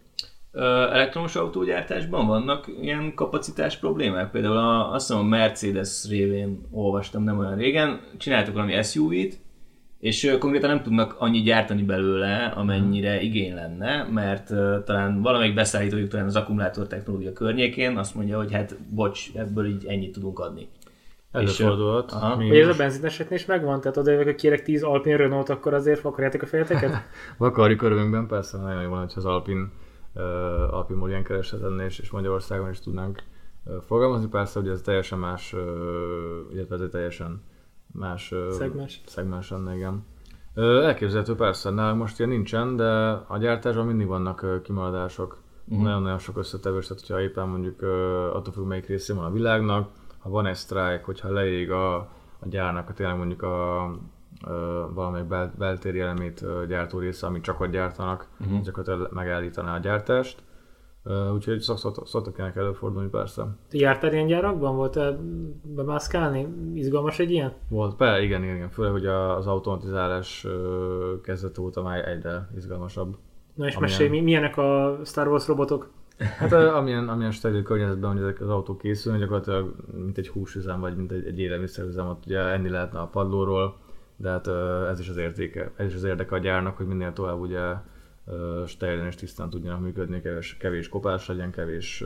[0.52, 4.32] Ö, elektromos autógyártásban vannak ilyen kapacitás problémák?
[4.32, 9.40] Például a, azt hiszem a Mercedes révén olvastam nem olyan régen, csináltak valami SUV-t,
[10.04, 16.10] és konkrétan nem tudnak annyi gyártani belőle, amennyire igény lenne, mert ö, talán valamelyik beszállítójuk
[16.10, 20.68] talán az akkumulátor technológia környékén azt mondja, hogy hát bocs, ebből így ennyit tudunk adni.
[21.32, 22.12] Előfordulhat.
[22.38, 23.82] Vagy ez a benzineseknél is megvan?
[23.82, 26.92] Tehát oda jövök, hogy kérek 10 Alpine Renault, akkor azért akarjátok a fejeteket?
[27.38, 29.72] Vakari körülmünkben persze nagyon jó van, hogyha az Alpin,
[30.16, 33.24] uh, Alpin ilyen kereseten és, és Magyarországon is tudnánk
[33.66, 34.28] uh, forgalmazni.
[34.28, 35.60] Persze, hogy ez teljesen más, uh,
[36.54, 37.42] illetve ez egy teljesen
[37.94, 39.02] más Szegmens.
[39.06, 40.06] szegmens lenne, igen.
[40.56, 45.38] Elképzelhető persze, nálunk most ilyen nincsen, de a gyártásban mindig vannak kimaradások.
[45.68, 45.84] Uh-huh.
[45.84, 47.82] Nagyon-nagyon sok összetevős, tehát hogyha éppen mondjuk
[48.34, 49.90] attól függ, melyik részén van a világnak,
[50.20, 51.96] ha van egy sztrájk, hogyha leég a,
[52.40, 53.90] a gyárnak, a tényleg mondjuk a,
[54.48, 58.62] ö, valamelyik bel, beltéri elemét gyártó része, amit csak ott gyártanak, uh-huh.
[58.62, 60.44] gyakorlatilag megállítaná a gyártást.
[61.06, 63.48] Ö, Úgyhogy szok- szok- szoktak ilyenek előfordulni persze.
[63.70, 64.76] Ti jártál ilyen gyárakban?
[64.76, 65.18] Volt-e
[65.64, 66.48] bemászkálni?
[66.74, 67.54] Izgalmas egy ilyen?
[67.70, 70.48] Volt, be, igen, igen, igen, főleg, hogy az automatizálás
[71.24, 73.16] kezdete óta már egyre izgalmasabb.
[73.54, 75.90] Na és Amilyen- mesélj, mi, milyenek a Star Wars robotok?
[76.38, 80.96] Hát amilyen, amilyen steril környezetben, hogy ezek az autók készülnek, gyakorlatilag mint egy húsüzem, vagy
[80.96, 83.76] mint egy, egy élelmiszerüzem, ott ugye enni lehetne a padlóról,
[84.16, 84.48] de hát
[84.90, 87.60] ez is az értéke, ez is az érdeke a gyárnak, hogy minél tovább ugye
[88.26, 92.04] ö, sterilian és tisztán tudjanak működni, kevés, kevés kopás legyen, kevés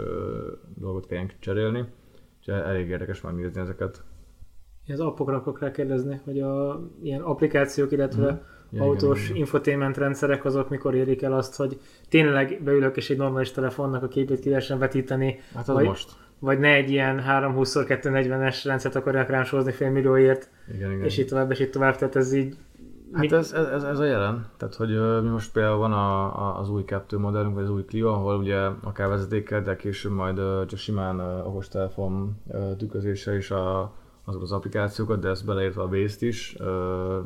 [0.76, 1.86] dolgot kelljen cserélni.
[2.40, 4.04] Úgyhogy elég érdekes megnézni ezeket.
[4.88, 8.44] Az appokra akarok rákérdezni, hogy a ilyen applikációk, illetve.
[8.72, 9.38] Ja, autós igen, igen.
[9.38, 14.08] infotainment rendszerek azok mikor érik el azt, hogy tényleg beülök és egy normális telefonnak a
[14.08, 16.12] képét ki lehessen vetíteni, Hát az vagy- most.
[16.40, 21.04] vagy ne egy ilyen 320x240-es rendszert akarják rám sózni fél millióért, Igen, igen.
[21.06, 22.56] és így tovább, és így tovább, tehát ez így...
[23.14, 24.46] Hát ez, ez, ez, a jelen.
[24.58, 27.86] Tehát, hogy mi most például van a, a, az új 2 modellünk, vagy az új
[27.86, 32.42] Clio, ahol ugye akár vezetékkel, de később majd csak simán okostelefon
[32.78, 33.94] tükrözése is a,
[34.26, 36.58] azok az applikációkat, de ezt beleértve a base is,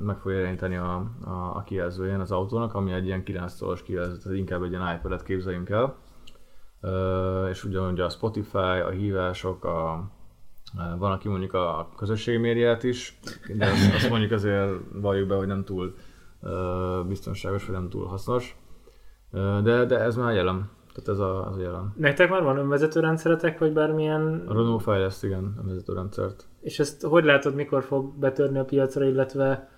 [0.04, 4.18] meg fogja jeleníteni a, a, a kijelzőjén az autónak, ami egy ilyen 9 tolos kijelző,
[4.18, 5.96] tehát inkább egy ilyen iPad-et képzeljünk el.
[7.50, 10.10] És ugyanúgy a Spotify, a hívások, a,
[10.98, 13.20] van, aki mondjuk a közösségi médiát is,
[13.56, 13.66] de
[13.96, 15.94] azt, mondjuk azért valljuk be, hogy nem túl
[17.08, 18.56] biztonságos, vagy nem túl hasznos.
[19.64, 20.70] De, de ez már jelen.
[20.94, 21.94] Tehát ez a, az a jelen.
[21.98, 24.44] Nektek már van önvezető rendszeretek, vagy bármilyen...
[24.48, 26.48] A Renault fejleszt, igen, a vezetőrendszert.
[26.62, 29.70] És ezt hogy látod, mikor fog betörni a piacra, illetve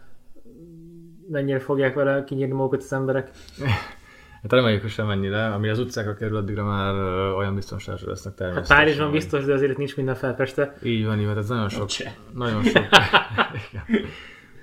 [1.29, 3.31] mennyire fogják vele kinyírni magukat az emberek?
[4.43, 5.45] Hát reméljük, hogy sem ennyire.
[5.53, 6.95] Ami az utcákra kerül, addigra már
[7.35, 8.77] olyan biztonságos lesznek Hát természetesen.
[8.77, 10.77] Párizsban hogy- biztos, de azért itt nincs minden felfeste.
[10.83, 11.87] Így van, így van, ez nagyon sok,
[12.33, 12.83] nagyon sok,
[13.71, 13.83] igen.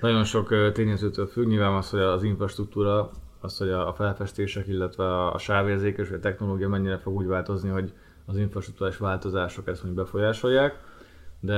[0.00, 1.46] nagyon sok tényezőtől függ.
[1.46, 3.10] Nyilván az, hogy az infrastruktúra,
[3.40, 7.68] az, hogy a felfestések, illetve a- a sávérzékes, vagy a technológia mennyire fog úgy változni,
[7.70, 7.92] hogy
[8.26, 10.78] az infrastruktúrás változások ezt mondjuk befolyásolják.
[11.40, 11.56] De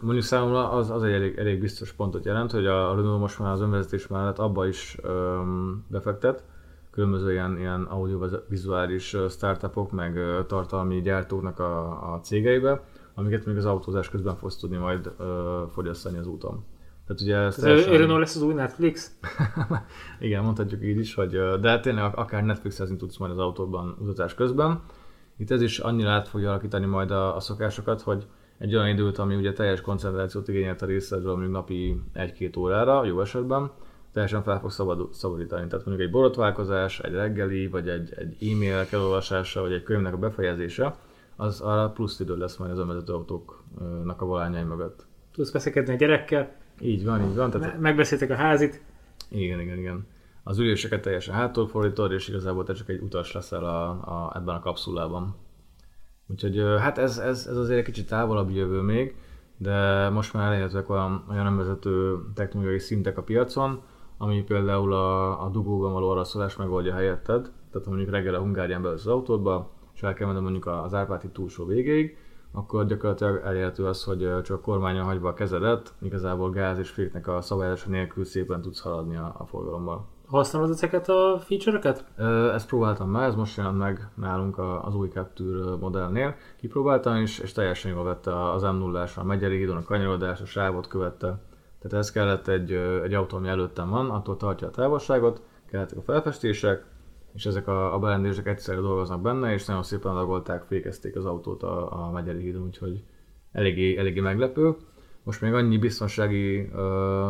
[0.00, 3.52] mondjuk számomra az, az egy elég, elég biztos pontot jelent, hogy a Renault most már
[3.52, 6.42] az önvezetés mellett abba is öm, befektet,
[6.92, 12.82] különböző ilyen, ilyen audiovizuális startupok, meg tartalmi gyártóknak a, a cégeibe,
[13.14, 16.64] amiket még az autózás közben fogsz tudni majd ö, fogyasztani az úton.
[17.06, 19.18] Tehát ugye ez Renault lesz az új Netflix?
[20.20, 21.30] igen, mondhatjuk így is, hogy
[21.60, 24.80] de tényleg ak- akár Netflixezni tudsz majd az autóban utazás közben.
[25.36, 28.26] Itt ez is annyira át fogja alakítani majd a, a szokásokat, hogy
[28.58, 33.20] egy olyan időt, ami ugye teljes koncentrációt igényelt a részedről, mondjuk napi 1-2 órára, jó
[33.20, 33.70] esetben,
[34.12, 35.66] teljesen fel fog szabad, szabadítani.
[35.66, 40.16] Tehát mondjuk egy borotválkozás, egy reggeli, vagy egy, egy e-mail elolvasása, vagy egy könyvnek a
[40.16, 40.94] befejezése,
[41.36, 45.06] az arra plusz idő lesz majd az önvezető autóknak a volányai mögött.
[45.32, 47.50] Tudsz veszekedni a gyerekkel, Így van, így van.
[47.50, 48.82] Tehát me- megbeszéltek a házit,
[49.28, 50.06] igen, igen, igen.
[50.44, 54.54] Az üléseket teljesen hátul fordítod, és igazából te csak egy utas leszel a, a, ebben
[54.54, 55.34] a kapszulában.
[56.26, 59.16] Úgyhogy hát ez, ez, ez azért egy kicsit távolabb jövő még,
[59.56, 63.82] de most már elérhetőek olyan, olyan önvezető technológiai szintek a piacon,
[64.22, 67.42] ami például a, a dugóban való araszolás megoldja helyetted.
[67.42, 70.94] Tehát ha mondjuk reggel a Hungárián beülsz az autódba, és el kell menned mondjuk az
[70.94, 72.16] Árpáti túlsó végéig,
[72.52, 77.40] akkor gyakorlatilag elérhető az, hogy csak kormányon hagyva a kezedet, igazából gáz és féknek a
[77.40, 80.06] szabályozása nélkül szépen tudsz haladni a, a forgalommal.
[80.26, 82.04] használod ezeket a feature-öket?
[82.54, 86.34] Ezt próbáltam már, ez most jelent meg nálunk az új Capture modellnél.
[86.60, 90.46] Kipróbáltam is, és teljesen jól vette az m 0 a Megyeri hídon, a kanyarodás, a
[90.46, 91.50] sávot követte.
[91.82, 92.72] Tehát ez kellett egy,
[93.02, 96.84] egy autó, ami előttem van, attól tartja a távolságot, kellettek a felfestések,
[97.34, 101.62] és ezek a, a berendezések egyszerre dolgoznak benne, és nagyon szépen adagolták, fékezték az autót
[101.62, 103.04] a, a Megyeri hídon, úgyhogy
[103.52, 104.76] eléggé, eléggé meglepő.
[105.22, 107.28] Most még annyi biztonsági ö,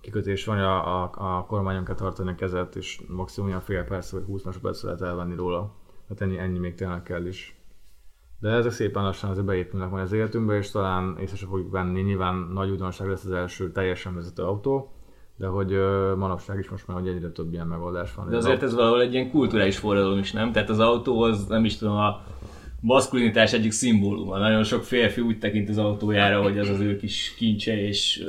[0.00, 4.10] kikötés van, a, a, a kormányon kell tartani a kezet, és maximum olyan fél perc
[4.10, 5.74] vagy 20 másodperc lehet elvenni róla.
[6.08, 7.59] Hát ennyi, ennyi még tényleg kell is.
[8.40, 12.00] De ezek szépen lassan azért beépülnek majd az életünkbe, és talán észre sem fogjuk venni.
[12.00, 14.92] Nyilván nagy újdonság lesz az első teljesen vezető autó,
[15.36, 15.70] de hogy
[16.16, 18.28] manapság is most már hogy egyre több ilyen megoldás van.
[18.28, 20.52] De azért ez valahol egy ilyen kulturális forradalom is, nem?
[20.52, 22.22] Tehát az autó az, nem is tudom, a
[22.80, 24.38] maszkulinitás egyik szimbóluma.
[24.38, 28.24] Nagyon sok férfi úgy tekint az autójára, hogy az az ő kis kincse, és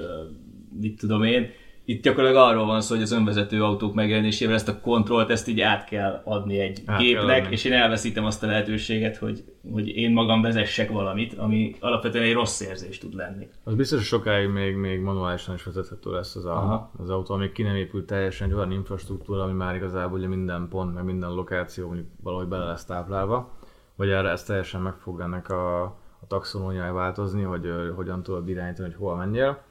[0.79, 1.49] mit tudom én.
[1.85, 5.61] Itt gyakorlatilag arról van szó, hogy az önvezető autók megjelenésével ezt a kontrollt, ezt így
[5.61, 7.53] át kell adni egy Át gépnek, adni.
[7.53, 12.33] és én elveszítem azt a lehetőséget, hogy, hogy én magam vezessek valamit, ami alapvetően egy
[12.33, 13.47] rossz érzés tud lenni.
[13.63, 17.51] Az biztos, hogy sokáig még, még manuálisan is vezethető lesz az, a, az autó, amíg
[17.51, 21.33] ki nem épült teljesen egy olyan infrastruktúra, ami már igazából ugye minden pont, meg minden
[21.33, 23.57] lokáció mondjuk valahogy bele lesz táplálva,
[23.95, 25.83] vagy erre ez teljesen meg fog ennek a,
[26.29, 29.61] a változni, hogy ö, hogyan tudod irányítani, hogy hol menjél.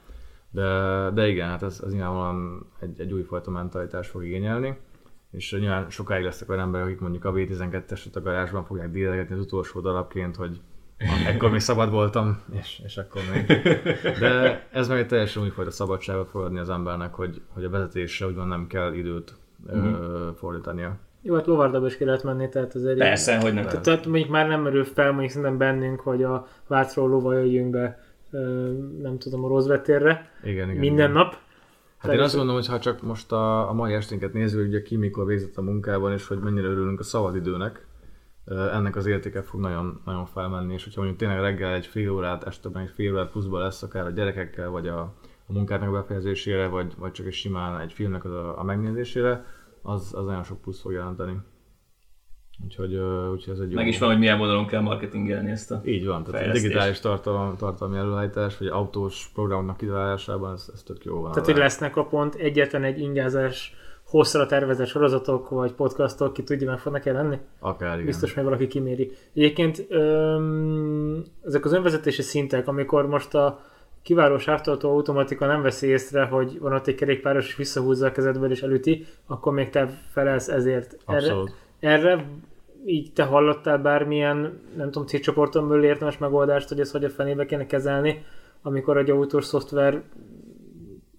[0.51, 4.77] De, de igen, hát ez, ez nyilvánvalóan egy, egy újfajta mentalitás fog igényelni,
[5.31, 9.41] és nyilván sokáig lesznek olyan emberek, akik mondjuk a V12-eset a garázsban fogják dílegetni az
[9.41, 10.61] utolsó darabként, hogy
[10.99, 13.45] "Ah, ekkor még szabad voltam, és, és akkor még.
[14.19, 18.25] De ez meg egy teljesen újfajta szabadságot fog adni az embernek, hogy, hogy a vezetésre
[18.25, 19.35] úgymond nem kell időt
[19.67, 19.85] uh-huh.
[19.85, 20.97] ö, fordítania.
[21.21, 22.97] Jó, hát lovardába is ki lehet menni, tehát azért...
[22.97, 23.63] Persze, hogy nem.
[23.63, 27.69] Tehát, tehát mondjuk már nem merül fel mondjuk szerintem bennünk, hogy a Vácról lova jöjjünk
[27.69, 27.99] be,
[29.01, 30.79] nem tudom, a Rozvetérre Igen, igen.
[30.79, 31.11] minden igen.
[31.11, 31.35] nap.
[31.97, 34.95] Hát én azt gondolom, hogy ha csak most a, a mai esténket nézzük, ugye ki
[34.95, 37.85] mikor végzett a munkában, és hogy mennyire örülünk a szabadidőnek,
[38.45, 42.43] ennek az értéke fog nagyon, nagyon felmenni, és hogyha mondjuk tényleg reggel egy fél órát,
[42.43, 44.99] este egy fél órát pluszba lesz akár a gyerekekkel, vagy a,
[45.45, 49.45] a munkáknak a befejezésére, vagy, vagy csak egy simán egy filmnek a, a megnézésére,
[49.81, 51.37] az, az nagyon sok plusz fog jelenteni.
[52.63, 52.95] Úgyhogy,
[53.31, 53.75] úgyhogy ez egy jó...
[53.75, 56.99] Meg is van, hogy milyen módon kell marketingelni ezt a Így van, tehát a digitális
[56.99, 61.31] tartalom, tartalmi előállítás, vagy autós programnak kitalálásában ez, ez tök jó van.
[61.31, 66.69] Tehát, hogy lesznek a pont egyetlen egy ingázás hosszra tervezett sorozatok, vagy podcastok, ki tudja,
[66.69, 67.37] meg fognak jelenni?
[67.59, 68.05] Akár, igen.
[68.05, 69.11] Biztos, hogy valaki kiméri.
[69.33, 73.59] Egyébként öm, ezek az önvezetési szintek, amikor most a
[74.01, 78.51] kiváló sávtartó automatika nem veszi észre, hogy van ott egy kerékpáros, és visszahúzza a kezedből
[78.51, 80.97] és elüti, akkor még te felelsz ezért.
[81.05, 81.53] Abszolút.
[81.79, 82.25] Erre, erre
[82.85, 87.45] így te hallottál bármilyen, nem tudom, cégcsoporton belül értelmes megoldást, hogy ezt hogy a fenébe
[87.45, 88.23] kéne kezelni,
[88.61, 90.01] amikor egy autós szoftver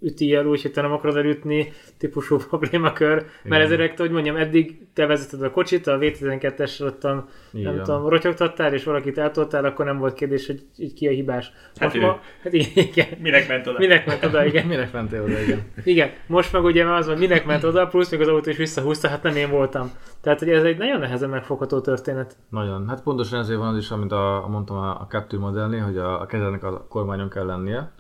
[0.03, 3.27] üti el úgy, hogy te nem akarod elütni, típusú problémakör.
[3.43, 8.75] Mert ezért, hogy mondjam, eddig te vezeted a kocsit, a V12-es ottan, nem tudom, rotyogtattál,
[8.75, 11.53] és valakit eltoltál, akkor nem volt kérdés, hogy így ki a hibás.
[11.77, 13.07] Hát, most ma, hát igen.
[13.21, 13.79] Minek ment oda?
[13.79, 14.67] Minek ment oda, igen.
[14.73, 15.63] minek mentél oda, igen.
[15.85, 16.11] igen.
[16.27, 19.23] Most meg ugye az, hogy minek ment oda, plusz még az autó is visszahúzta, hát
[19.23, 19.91] nem én voltam.
[20.21, 22.37] Tehát, hogy ez egy nagyon nehezen megfogható történet.
[22.49, 22.89] Nagyon.
[22.89, 26.21] Hát pontosan ezért van az is, amit a, mondtam a, a Capture modellnél, hogy a,
[26.21, 27.93] a kezednek a kormányon kell lennie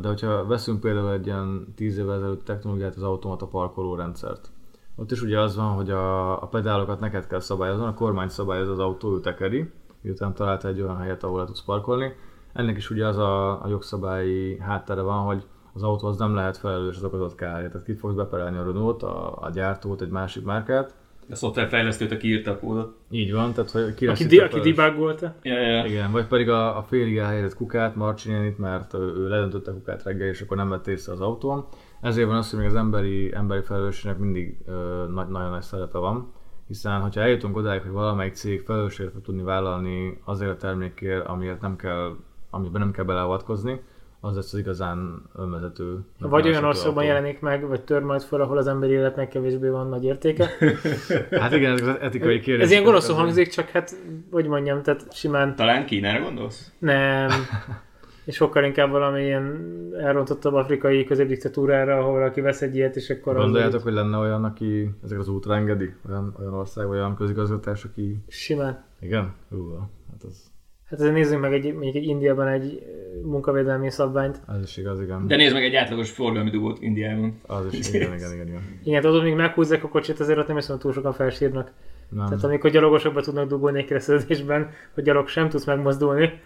[0.00, 4.50] de hogyha veszünk például egy ilyen 10 évvel ezelőtt technológiát, az automata parkoló rendszert.
[4.96, 8.68] Ott is ugye az van, hogy a, a pedálokat neked kell szabályozni, a kormány szabályoz
[8.68, 9.70] az autó, ő tekeri,
[10.00, 12.12] miután találta egy olyan helyet, ahol le tudsz parkolni.
[12.52, 16.56] Ennek is ugye az a, a jogszabályi háttere van, hogy az autó az nem lehet
[16.56, 17.70] felelős az okozott kárért.
[17.70, 20.94] Tehát ki fogsz beperelni a Renault, a, a gyártót, egy másik márkát,
[21.30, 22.96] a szoftverfejlesztőt, aki írta a kódot.
[23.10, 25.34] Így van, tehát hogy ki aki, di- aki debugolta.
[25.42, 25.84] Ja, ja.
[25.84, 30.28] Igen, vagy pedig a, a félig elhelyezett kukát, Marcinyanit, mert ő ledöntötte a kukát reggel,
[30.28, 31.66] és akkor nem vett észre az autón.
[32.00, 35.98] Ezért van az, hogy még az emberi, emberi felelősségnek mindig ö, nagy, nagyon nagy szerepe
[35.98, 36.32] van,
[36.66, 41.60] hiszen hogyha eljutunk odáig, hogy valamelyik cég felelősséget fog tudni vállalni azért a termékért, amiért
[41.60, 42.16] nem kell,
[42.50, 43.80] amiben nem kell beleavatkozni,
[44.26, 45.98] az lesz az igazán önvezető.
[46.18, 49.88] Vagy olyan országban jelenik meg, vagy tör majd fel, ahol az emberi életnek kevésbé van
[49.88, 50.48] nagy értéke.
[51.40, 52.64] hát igen, ez az etikai kérdés.
[52.64, 53.96] Ez ilyen gonoszul hangzik, csak hát,
[54.30, 55.56] hogy mondjam, tehát simán...
[55.56, 56.72] Talán Kínára gondolsz?
[56.78, 57.30] Nem.
[58.26, 59.60] és sokkal inkább valami ilyen
[59.98, 63.36] elrontottabb afrikai középdiktatúrára, ahol aki vesz egy ilyet, és akkor...
[63.36, 65.94] Gondoljátok, hogy lenne olyan, aki ezek az útra engedi?
[66.08, 68.18] Olyan, olyan ország, olyan közigazgatás, aki...
[68.28, 68.84] Simán.
[69.00, 69.32] Igen?
[69.50, 69.74] Hú,
[70.10, 70.54] hát az
[70.86, 72.82] Hát azért nézzünk meg egy, mondjuk egy Indiában egy
[73.22, 74.40] munkavédelmi szabványt.
[74.46, 75.26] Az is igaz, igen.
[75.26, 77.40] De nézd meg egy átlagos forgalmi dugót Indiában.
[77.46, 78.46] Az is, igen, igen, igen.
[78.46, 81.72] Igen, igen tudod, még meghúzzák a kocsit, azért ott nem hiszem, túl sokan felsírnak.
[82.08, 82.26] Nem.
[82.26, 86.40] Tehát amikor gyalogosok be tudnak dugolni egy keresztezésben, hogy gyalog sem tudsz megmozdulni,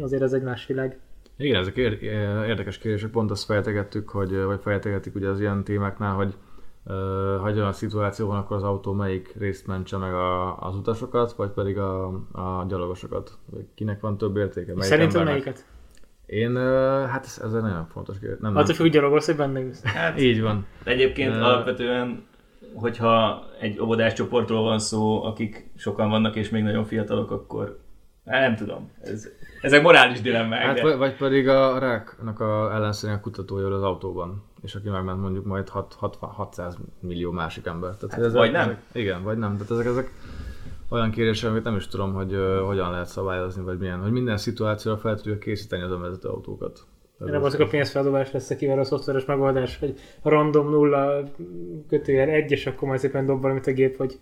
[0.00, 0.98] azért ez egy más világ.
[1.36, 6.34] Igen, ezek érdekes kérdések, pont azt fejtegettük, hogy, vagy fejtegetik ugye az ilyen témáknál, hogy
[7.40, 11.32] ha egy olyan szituáció van, akkor az autó melyik részt mentse meg a, az utasokat,
[11.32, 13.38] vagy pedig a, a gyalogosokat?
[13.74, 14.66] Kinek van több értéke?
[14.74, 15.44] Melyik Szerintem embernek?
[15.44, 15.66] melyiket?
[16.26, 16.56] Én,
[17.08, 18.38] hát ez, ez egy nagyon fontos kérdés.
[18.40, 20.66] Nem, Attól függ, hogy gyalogolsz, hogy benne Hát, Így van.
[20.84, 22.24] Egyébként uh, alapvetően,
[22.74, 27.78] hogyha egy óvodás csoportról van szó, akik sokan vannak és még nagyon fiatalok, akkor
[28.26, 28.90] hát nem tudom.
[29.00, 29.28] Ez,
[29.60, 30.62] ezek morális dilemmák.
[30.62, 30.82] Hát, de...
[30.82, 35.68] vagy, vagy pedig a ráknak a ellenszerének kutatója az autóban és aki megment mondjuk majd
[35.68, 37.96] 6, 6, 600 millió másik ember.
[37.96, 38.68] Tehát hát, ezek, vagy nem?
[38.68, 39.52] Ezek, igen, vagy nem.
[39.52, 40.10] Tehát ezek, ezek
[40.88, 44.36] olyan kérések, amit nem is tudom, hogy uh, hogyan lehet szabályozni, vagy milyen, hogy minden
[44.36, 46.86] szituációra fel tudja készíteni az önvezető autókat.
[47.26, 51.22] Erre az a pénzfeldobás lesz kivel a szoftveres megoldás, hogy random nulla
[51.88, 54.18] kötőjel egy, és akkor majd szépen dob valamit a gép, hogy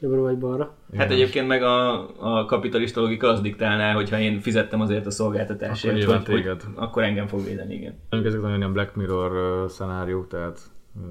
[0.00, 0.76] jobbra vagy balra.
[0.96, 6.04] Hát egyébként meg a, a kapitalista logika az diktálná, hogyha én fizettem azért a szolgáltatásért,
[6.04, 7.98] akkor, hogy, hogy, akkor engem fog védeni, igen.
[8.10, 10.60] Ezek nagyon ilyen Black Mirror uh, szenáriók, tehát
[10.94, 11.02] uh,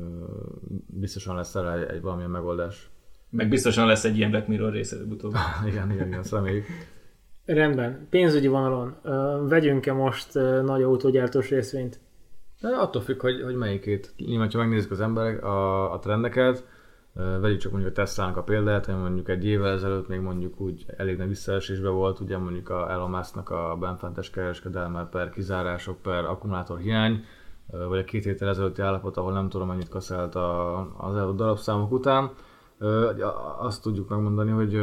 [0.88, 2.89] biztosan lesz rá egy, egy valamilyen megoldás.
[3.29, 5.33] Meg biztosan lesz egy ilyen Black Mirror része utóbb.
[5.69, 6.65] igen, igen, igen, reméljük.
[7.45, 8.07] Rendben.
[8.09, 8.95] Pénzügyi vonalon.
[9.03, 11.99] Uh, vegyünk-e most uh, nagy autógyártós részvényt?
[12.61, 14.13] De attól függ, hogy, hogy melyikét.
[14.17, 16.67] Nyilván, ha megnézik az emberek a, a trendeket,
[17.41, 20.86] Vegyük csak mondjuk a Tesla-nak a példát, hogy mondjuk egy évvel ezelőtt még mondjuk úgy
[20.97, 26.26] elég nagy visszaesésbe volt, ugye mondjuk a Elon Musk-nak a benfentes kereskedelme per kizárások, per
[26.26, 27.24] akkumulátor hiány,
[27.88, 30.36] vagy a két héttel ezelőtti állapot, ahol nem tudom mennyit kaszált
[30.97, 32.32] az előtt darabszámok után.
[33.59, 34.80] Azt tudjuk megmondani, hogy,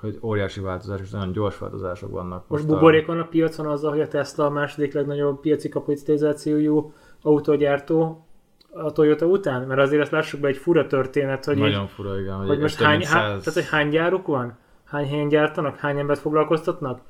[0.00, 2.48] hogy óriási változás és nagyon gyors változások vannak.
[2.48, 6.92] Most, most buborék van a piacon azzal, hogy a Tesla a második legnagyobb piaci kapitalizációjú
[7.22, 8.26] autógyártó,
[8.74, 9.66] a Toyota után?
[9.66, 12.58] Mert azért ezt lássuk be egy fura történet, hogy, Nagyon így, fura, igen, hogy, hogy
[12.58, 14.58] most hány, há, tehát, hogy hány gyáruk van?
[14.84, 15.76] Hány helyen gyártanak?
[15.76, 17.00] Hány embert foglalkoztatnak?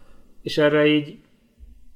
[0.42, 1.18] És erre így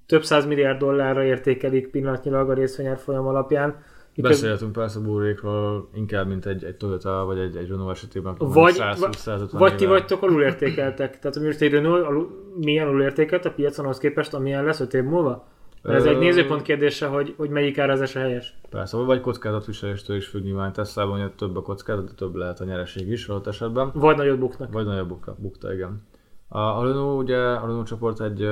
[0.06, 3.82] több száz milliárd dollárra értékelik pillanatnyilag a folyam alapján.
[4.22, 8.34] Beszélhetünk persze burrékról inkább, mint egy, egy Toyota vagy egy, egy Renault esetében.
[8.38, 11.18] Vagy, 120-150 vagy ti éve- vagytok alulértékeltek.
[11.18, 15.02] Tehát most egy Renault alul, milyen alulértékelt a piacon ahhoz képest, amilyen lesz 5 év
[15.02, 15.48] múlva?
[15.88, 18.54] Ez egy nézőpont kérdése, hogy, hogy melyik árazás a helyes.
[18.70, 22.64] Persze, vagy kockázatviseléstől is függ nyilván Teslában, hogy több a kockázat, de több lehet a
[22.64, 23.90] nyereség is adott esetben.
[23.94, 24.72] Vagy nagyot buknak.
[24.72, 26.02] Vagy nagyobb bukta, bukta igen.
[26.48, 28.42] A, Renault, ugye, a Renault csoport egy,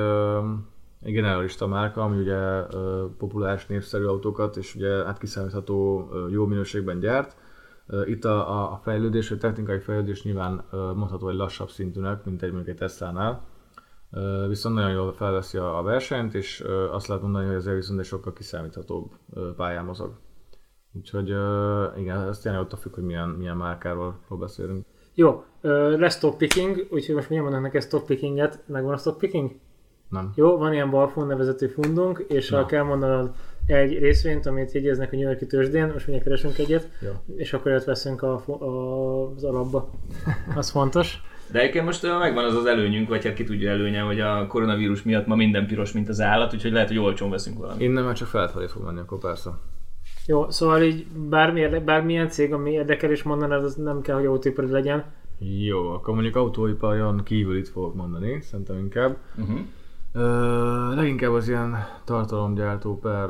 [1.01, 2.37] egy generalista márka, ami ugye
[3.17, 7.35] populáris, népszerű autókat, és ugye hát kiszámítható jó minőségben gyárt.
[8.05, 12.69] Itt a, a, fejlődés, a technikai fejlődés nyilván mondható, hogy lassabb szintűnek, mint egy mondjuk
[12.69, 13.41] egy Tesla-nál.
[14.47, 18.33] Viszont nagyon jól felveszi a, versenyt, és azt lehet mondani, hogy ezért viszont egy sokkal
[18.33, 19.11] kiszámíthatóbb
[19.55, 20.19] pályán mozog.
[20.93, 21.27] Úgyhogy
[21.97, 24.85] igen, ez tényleg ott függ, hogy milyen, milyen márkáról beszélünk.
[25.13, 25.43] Jó,
[25.97, 28.63] lesz top picking, úgyhogy most milyen mondanak neked stop pickinget.
[28.65, 29.51] Megvan a stop picking?
[30.09, 30.31] Nem.
[30.35, 33.31] Jó, van ilyen balfon nevezetű fundunk, és ha kell mondanod
[33.65, 37.11] egy részvényt, amit jegyeznek a New Yorki tőzsdén, most mindjárt keresünk egyet, Jó.
[37.35, 39.89] és akkor őt veszünk a, a, az alapba.
[40.55, 41.21] Az fontos.
[41.51, 45.03] De egyébként most megvan az az előnyünk, vagy hát ki tudja előnye, hogy a koronavírus
[45.03, 47.81] miatt ma minden piros, mint az állat, úgyhogy lehet, hogy olcsón veszünk valamit.
[47.81, 49.49] Innen már csak felfelé fog menni, akkor persze.
[50.25, 54.25] Jó, szóval így bármi, érde- bármilyen cég, ami érdekel és mondanád, az nem kell, hogy
[54.25, 55.03] autóipari legyen.
[55.39, 59.17] Jó, akkor mondjuk autóiparion kívül itt fogok mondani, szerintem inkább.
[59.37, 59.59] Uh-huh.
[60.13, 61.75] Ö, leginkább az ilyen
[62.05, 63.29] tartalomgyártó per,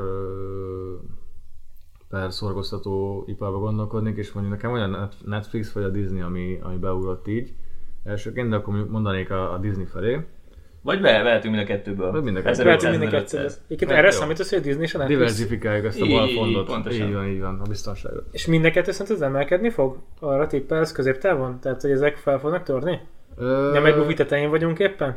[2.08, 6.76] per szorgoztató iparba gondolkodnék, és mondjuk nekem olyan Net- Netflix vagy a Disney, ami, ami
[6.76, 7.54] beugrott így.
[8.08, 10.18] Elsőként, de akkor mondjuk mondanék a, a Disney felé.
[10.82, 12.10] Vagy be, vehetünk mind a kettőből.
[12.10, 12.50] Vagy mind a kettő.
[12.50, 13.44] 1500, Lehet, hogy mindenki 1500.
[13.44, 13.62] egyszer.
[13.66, 15.18] Egyébként erre számítasz, hogy a Disney és a Netflix?
[15.20, 16.66] Diversifikáljuk ezt a balfondot.
[16.66, 17.06] pontosan.
[17.08, 18.24] Így van, így van, a biztonságot.
[18.30, 19.96] És mind a kettő szerint ez emelkedni fog?
[20.20, 21.58] Arra tippelsz középtávon?
[21.60, 23.00] Tehát, hogy ezek fel fognak törni?
[23.36, 25.16] Ö, Nem egy bufi tetején vagyunk éppen?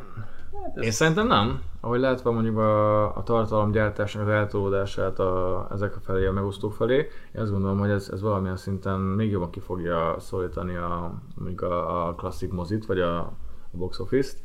[0.76, 1.62] Én szerintem nem.
[1.80, 6.98] Ahogy látva mondjuk a, a tartalomgyártásnak az eltolódását a, ezek a felé, a megosztók felé,
[7.36, 11.62] én azt gondolom, hogy ez, ez valamilyen szinten még jobban ki fogja szólítani a, mondjuk
[11.62, 14.38] a, a klasszik mozit, vagy a, a box office-t.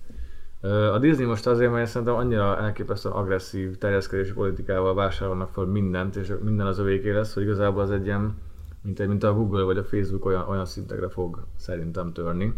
[0.92, 6.32] A Disney most azért, mert szerintem annyira elképesztően agresszív terjeszkedési politikával vásárolnak fel mindent, és
[6.42, 8.38] minden az övéké lesz, hogy igazából az egy ilyen,
[8.82, 12.54] mint, mint a Google vagy a Facebook olyan, olyan szintekre fog szerintem törni.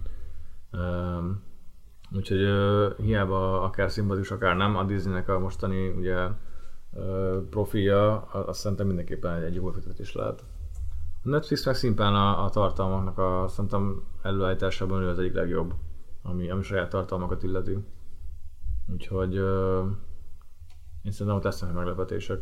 [2.13, 6.27] Úgyhogy ö, hiába akár szimpatikus, akár nem, a Disneynek a mostani ugye,
[6.93, 10.45] ö, profilja, azt szerintem mindenképpen egy, egy jó befektetés lehet.
[11.23, 15.75] A Netflix meg szimplán a, a tartalmaknak a szerintem előállításában ő az egyik legjobb,
[16.23, 17.79] ami, ami saját tartalmakat illeti.
[18.93, 19.83] Úgyhogy ö,
[21.03, 22.41] én szerintem ott lesznek meglepetések.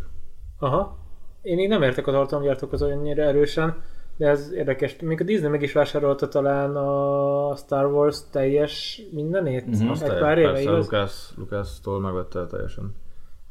[0.58, 0.98] Aha.
[1.42, 3.82] Én így nem értek a tartalomgyártókhoz annyira erősen,
[4.16, 4.96] de ez érdekes.
[5.00, 9.64] Még a Disney meg is vásárolta talán a Star Wars teljes mindenét.
[9.88, 10.90] Azt Egy pár éve, persze, igaz?
[10.90, 12.94] Lucas, Lucas-tól megvette teljesen.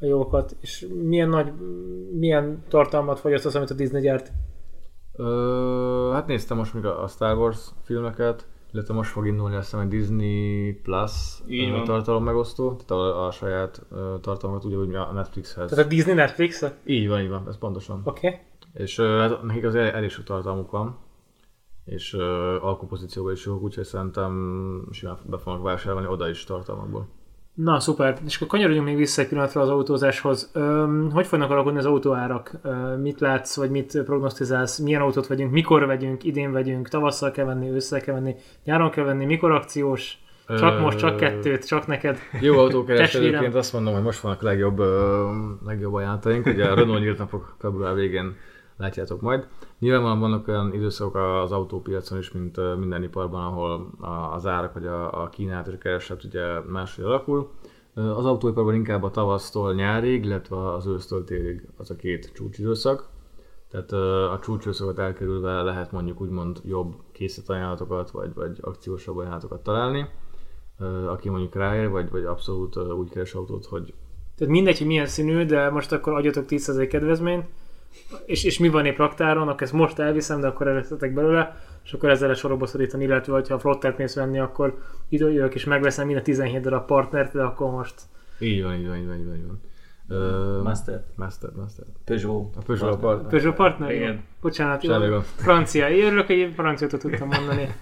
[0.00, 0.56] A jókat.
[0.60, 1.52] És milyen nagy,
[2.12, 4.32] milyen tartalmat fogyaszt az, amit a Disney gyárt?
[5.12, 8.46] Ö, hát néztem most még a Star Wars filmeket,
[8.76, 11.12] illetve most fog indulni azt hiszem egy Disney Plus
[11.46, 11.84] Így van.
[11.84, 15.70] tartalom megosztó, tehát a, a saját ö, tartalmakat úgy, a Netflixhez.
[15.70, 16.62] Tehát a Disney Netflix?
[16.62, 16.74] Oké.
[16.84, 18.00] Így van, így van, ez pontosan.
[18.04, 18.38] Okay.
[18.74, 20.98] És ö, hát nekik az el, elég sok tartalmuk van,
[21.84, 27.08] és ö, alkupozícióban is jók, úgyhogy szerintem simán be fognak vásárolni oda is tartalmakból.
[27.56, 28.18] Na, szuper.
[28.26, 30.50] És akkor kanyarodjunk még vissza egy pillanatra az autózáshoz.
[30.52, 32.50] Öm, hogy fognak alakulni az autóárak?
[32.62, 34.78] Öm, mit látsz, vagy mit prognosztizálsz?
[34.78, 35.52] Milyen autót vegyünk?
[35.52, 36.24] Mikor vegyünk?
[36.24, 36.88] Idén vegyünk?
[36.88, 37.70] Tavasszal kell venni?
[37.70, 38.34] Ősszel kell venni?
[38.64, 39.24] Nyáron kell venni?
[39.24, 40.18] Mikor akciós?
[40.48, 42.18] Csak most, csak kettőt, csak neked.
[42.40, 44.82] Jó autókereskedőként azt mondom, hogy most vannak a legjobb,
[45.64, 46.46] legjobb ajánlataink.
[46.46, 48.36] Ugye a Renault nyílt napok február végén
[48.76, 49.46] látjátok majd.
[49.78, 53.90] Nyilvánvalóan vannak olyan időszakok az autópiacon is, mint minden iparban, ahol
[54.32, 57.50] az árak vagy a, kínálat és a kereslet ugye máshogy alakul.
[57.94, 63.08] Az autóiparban inkább a tavasztól nyárig, illetve az ősztől télig az a két csúcsidőszak.
[63.70, 63.92] Tehát
[64.32, 70.08] a csúcsidőszakot elkerülve lehet mondjuk úgymond jobb készletajánlatokat, vagy, vagy akciósabb ajánlatokat találni
[71.08, 73.94] aki mondjuk ráér, vagy, vagy abszolút úgy keres autót, hogy
[74.36, 77.44] Tehát mindegy, hogy milyen színű, de most akkor adjatok 10% kedvezményt,
[78.26, 81.92] és, és mi van épp raktáron, akkor ezt most elviszem, de akkor elveszetek belőle, és
[81.92, 84.78] akkor ezzel lehet sorokba szorítani, illetve hogyha a flottert mész venni, akkor
[85.08, 87.94] időjövök és megveszem mind a 17 darab partnert, de akkor most
[88.38, 89.36] így van, így van, így van, így van.
[89.36, 89.60] Így van.
[90.08, 91.04] Ö, Master.
[91.14, 91.84] Master, Master.
[92.04, 92.56] Peugeot.
[92.56, 93.28] A Peugeot a part.
[93.28, 93.90] Peugeot partner?
[93.90, 94.24] Igen.
[94.40, 95.20] Bocsánat, jó.
[95.20, 95.88] Francia.
[95.88, 97.68] Én örülök, hogy franciát tudtam mondani.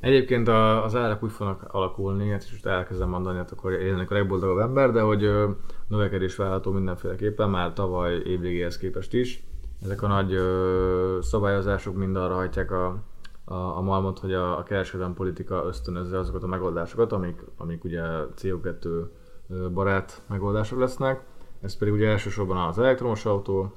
[0.00, 4.10] Egyébként a, az árak úgy fognak alakulni, hát és most elkezdem mondani, hát akkor élnek
[4.10, 5.50] a legboldogabb ember, de hogy ö,
[5.88, 9.42] növekedés várható mindenféleképpen, már tavaly évvégéhez képest is.
[9.82, 13.02] Ezek a nagy ö, szabályozások mind arra hajtják a,
[13.44, 18.02] a, a malmot, hogy a, a kereskedelmi politika ösztönözze azokat a megoldásokat, amik, amik ugye
[18.36, 21.24] CO2 ö, barát megoldások lesznek.
[21.60, 23.72] Ez pedig ugye elsősorban az elektromos autó,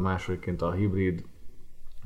[0.00, 1.24] másodikként a hibrid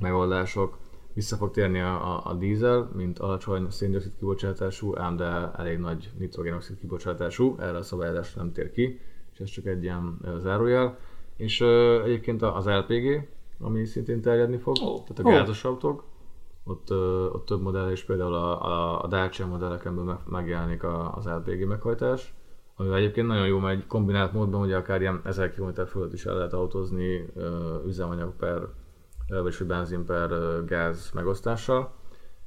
[0.01, 0.79] megoldások,
[1.15, 6.11] vissza fog térni a, a, a dízel, mint alacsony széndiokszid kibocsátású, ám de elég nagy
[6.19, 9.01] nitrogénoxid kibocsátású, erre a szabályozás nem tér ki,
[9.33, 10.99] és ez csak egy ilyen zárójel.
[11.37, 13.29] És uh, egyébként az LPG,
[13.61, 15.03] ami szintén terjedni fog, oh.
[15.03, 15.71] tehát a gázos oh.
[15.71, 16.05] autók,
[16.65, 21.27] ott, uh, ott több modell is, például a, a, a Dacia modelleken megjelenik a, az
[21.27, 22.35] LPG meghajtás,
[22.77, 26.25] ami egyébként nagyon jó, mert egy kombinált módban ugye akár ilyen 1000 km fölött is
[26.25, 27.27] el lehet autózni
[27.87, 28.69] üzemanyag per
[29.31, 30.31] vagyis hogy benzin per
[30.67, 31.93] gáz megosztással,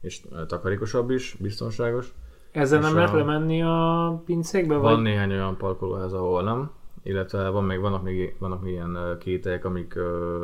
[0.01, 2.13] és takarékosabb is, biztonságos.
[2.51, 4.75] Ezzel és nem lehet lemenni a pincékbe?
[4.75, 5.01] Van vagy?
[5.01, 6.71] néhány olyan parkolóház, ahol nem,
[7.03, 9.99] illetve van még, vannak, még, vannak még ilyen kételyek, amik,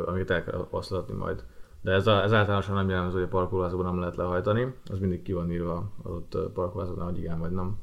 [0.06, 1.44] amiket el kell használatni majd.
[1.82, 5.22] De ez, a, ez általánosan nem jellemző, hogy a parkolóházban nem lehet lehajtani, az mindig
[5.22, 7.78] ki van írva az ott parkolóházban, hogy igen vagy nem.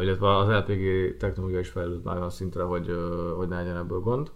[0.00, 2.90] Illetve az LPG technológia is fejlődött már olyan szintre, hogy,
[3.36, 4.30] hogy ne legyen ebből gond.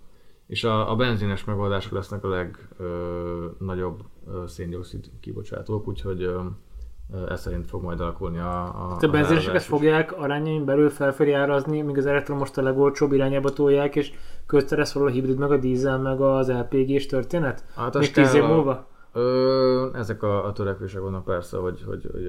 [0.50, 4.02] És a, a benzines megoldások lesznek a legnagyobb
[4.46, 6.40] széndiokszid kibocsátók, úgyhogy ö,
[7.28, 11.98] ez szerint fog majd alakulni a, a A benzineseket fogják arányain belül felfelé árazni, míg
[11.98, 14.12] az elektromos a legolcsóbb irányába tolják, és
[14.46, 17.64] közte lesz a hibrid, meg a dízel, meg az LPG-s történet?
[17.74, 18.86] Hát Még tíz év múlva?
[19.12, 22.28] Ö, ezek a, a törekvések vannak persze, hogy, hogy, hogy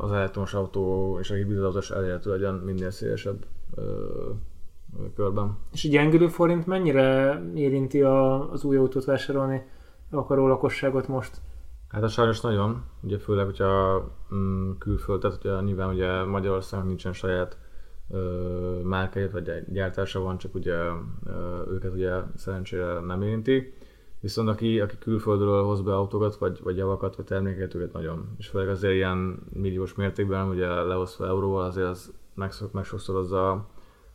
[0.00, 3.44] az elektromos autó és a hibrid autós elérhető legyen minél szélesebb
[3.74, 3.82] ö,
[5.14, 5.58] körben.
[5.72, 9.66] És egy gyengülő forint mennyire érinti a, az új autót vásárolni
[10.10, 11.40] akaró lakosságot most?
[11.88, 17.12] Hát a sajnos nagyon, ugye főleg, hogyha mm, külföld, tehát ugye nyilván ugye Magyarországon nincsen
[17.12, 17.58] saját
[18.10, 23.72] ö, márkája, vagy gyártása van, csak ugye ö, őket ugye szerencsére nem érinti.
[24.20, 28.34] Viszont aki, aki külföldről hoz be autókat, vagy, vagy javakat, vagy termékeket, őket nagyon.
[28.38, 32.14] És főleg azért ilyen milliós mértékben, ugye lehozva euróval, azért az
[32.72, 33.66] megsokszorozza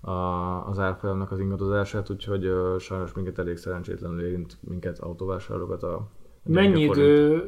[0.03, 6.07] a, az árfolyamnak az ingadozását, úgyhogy uh, sajnos minket elég szerencsétlenül érint minket autóvásárlókat a
[6.45, 7.43] Mennyi idő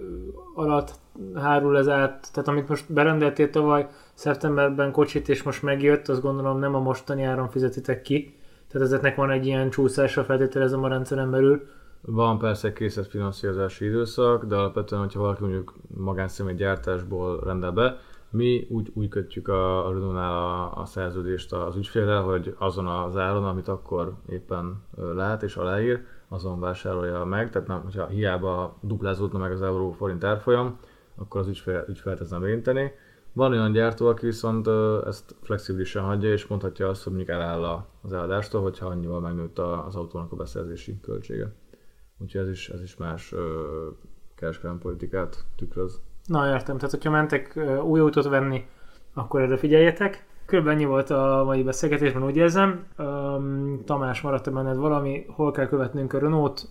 [0.54, 0.94] alatt
[1.34, 2.30] hárul ez át?
[2.34, 7.24] Tehát amit most berendeltél tavaly szeptemberben kocsit, és most megjött, azt gondolom nem a mostani
[7.24, 8.36] áron fizetitek ki.
[8.72, 11.68] Tehát ezeknek van egy ilyen csúszása, feltételezem a rendszeren belül.
[12.02, 17.98] Van persze készlet finanszírozási időszak, de alapvetően, hogyha valaki mondjuk magánszemély gyártásból rendel be,
[18.36, 23.18] mi úgy, úgy kötjük a, a Renault-nál a, a szerződést az ügyfélel, hogy azon az
[23.18, 29.40] áron, amit akkor éppen lát és aláír, azon vásárolja meg, tehát nem, hogyha hiába duplázódna
[29.40, 30.80] meg az euró forint árfolyam,
[31.16, 32.92] akkor az ügyfél, ügyfélt ez nem érinteni.
[33.34, 34.68] Van olyan gyártó, aki viszont
[35.06, 39.96] ezt flexibilisen hagyja, és mondhatja azt, hogy mondjuk eláll az eladástól, hogyha annyival megnőtt az
[39.96, 41.54] autónak a beszerzési költsége.
[42.18, 43.34] Úgyhogy ez is, ez is más
[44.36, 46.02] kereskedelmi politikát tükröz.
[46.26, 48.66] Na értem, tehát hogyha mentek új autót venni,
[49.14, 50.26] akkor erre figyeljetek.
[50.46, 52.86] Körülbelül ennyi volt a mai beszélgetésben, úgy érzem.
[52.98, 55.26] Um, Tamás, maradt benned valami?
[55.28, 56.70] Hol kell követnünk a Renault?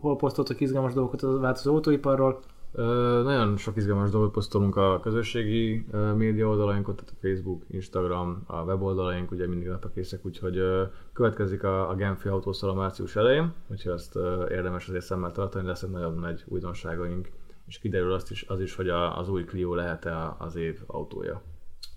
[0.00, 2.40] Hol posztoltak izgalmas dolgokat a változó autóiparról?
[2.74, 8.42] Ö, nagyon sok izgalmas dolgot posztolunk a közösségi ö, média oldalainkon, tehát a Facebook, Instagram,
[8.46, 13.16] a weboldalaink ugye mindig napra készek, úgyhogy ö, következik a, a Genfi autószal a március
[13.16, 17.28] elején, úgyhogy ezt ö, érdemes azért szemmel tartani, lesznek nagyon nagy újdonságaink
[17.72, 21.42] és kiderül azt is, az is, hogy a, az új Clio lehet-e az év autója.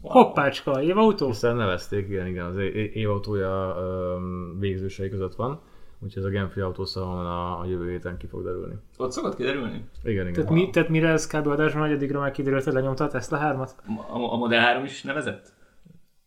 [0.01, 0.13] Wow.
[0.13, 1.27] Hoppácska, évautó?
[1.27, 2.57] Hiszen nevezték, igen, igen, az
[2.93, 3.75] évautója
[4.59, 5.59] végzősei között van.
[5.99, 8.75] Úgyhogy ez a Genfi autószalon a, a jövő héten ki fog derülni.
[8.97, 9.89] Ott szokott kiderülni?
[10.03, 10.33] Igen, igen.
[10.33, 10.59] Tehát, wow.
[10.59, 11.47] mi, tehát mire ez kb.
[11.47, 13.69] adásban negyedikre már kiderült, hogy lenyomta a Tesla 3-at?
[14.07, 15.53] A, a Model 3 is nevezett?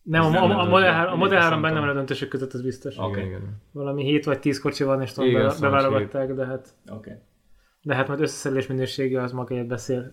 [0.01, 2.61] Nem, a, a, a, Model 3, a Model 3 benne van a döntések között, az
[2.61, 2.97] biztos.
[2.97, 3.09] Okay.
[3.09, 3.61] Igen, igen.
[3.71, 6.69] Valami 7 vagy 10 kocsi van, és tudom, beválogatták, de hát...
[6.91, 6.97] Oké.
[6.97, 7.21] Okay.
[7.81, 10.11] De hát majd összeszerelés minősége az magáért beszél.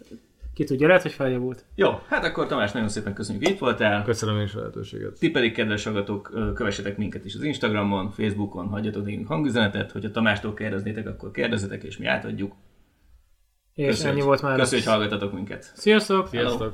[0.54, 1.64] Ki tudja, lehet, hogy feljavult.
[1.74, 4.04] Jó, hát akkor Tamás, nagyon szépen köszönjük, hogy itt voltál.
[4.04, 5.18] Köszönöm is a lehetőséget.
[5.18, 10.54] Ti pedig, kedves hallgatók, kövessetek minket is az Instagramon, Facebookon, hagyjatok nekünk hangüzenetet, hogyha Tamástól
[10.54, 12.54] kérdeznétek, akkor kérdezzetek, és mi átadjuk.
[13.74, 14.16] És Köszönjük.
[14.16, 14.58] ennyi volt már.
[14.58, 15.72] Köszönjük, hogy hallgatatok minket.
[15.74, 16.28] Sziasztok!
[16.28, 16.58] Sziasztok!
[16.58, 16.72] Hello.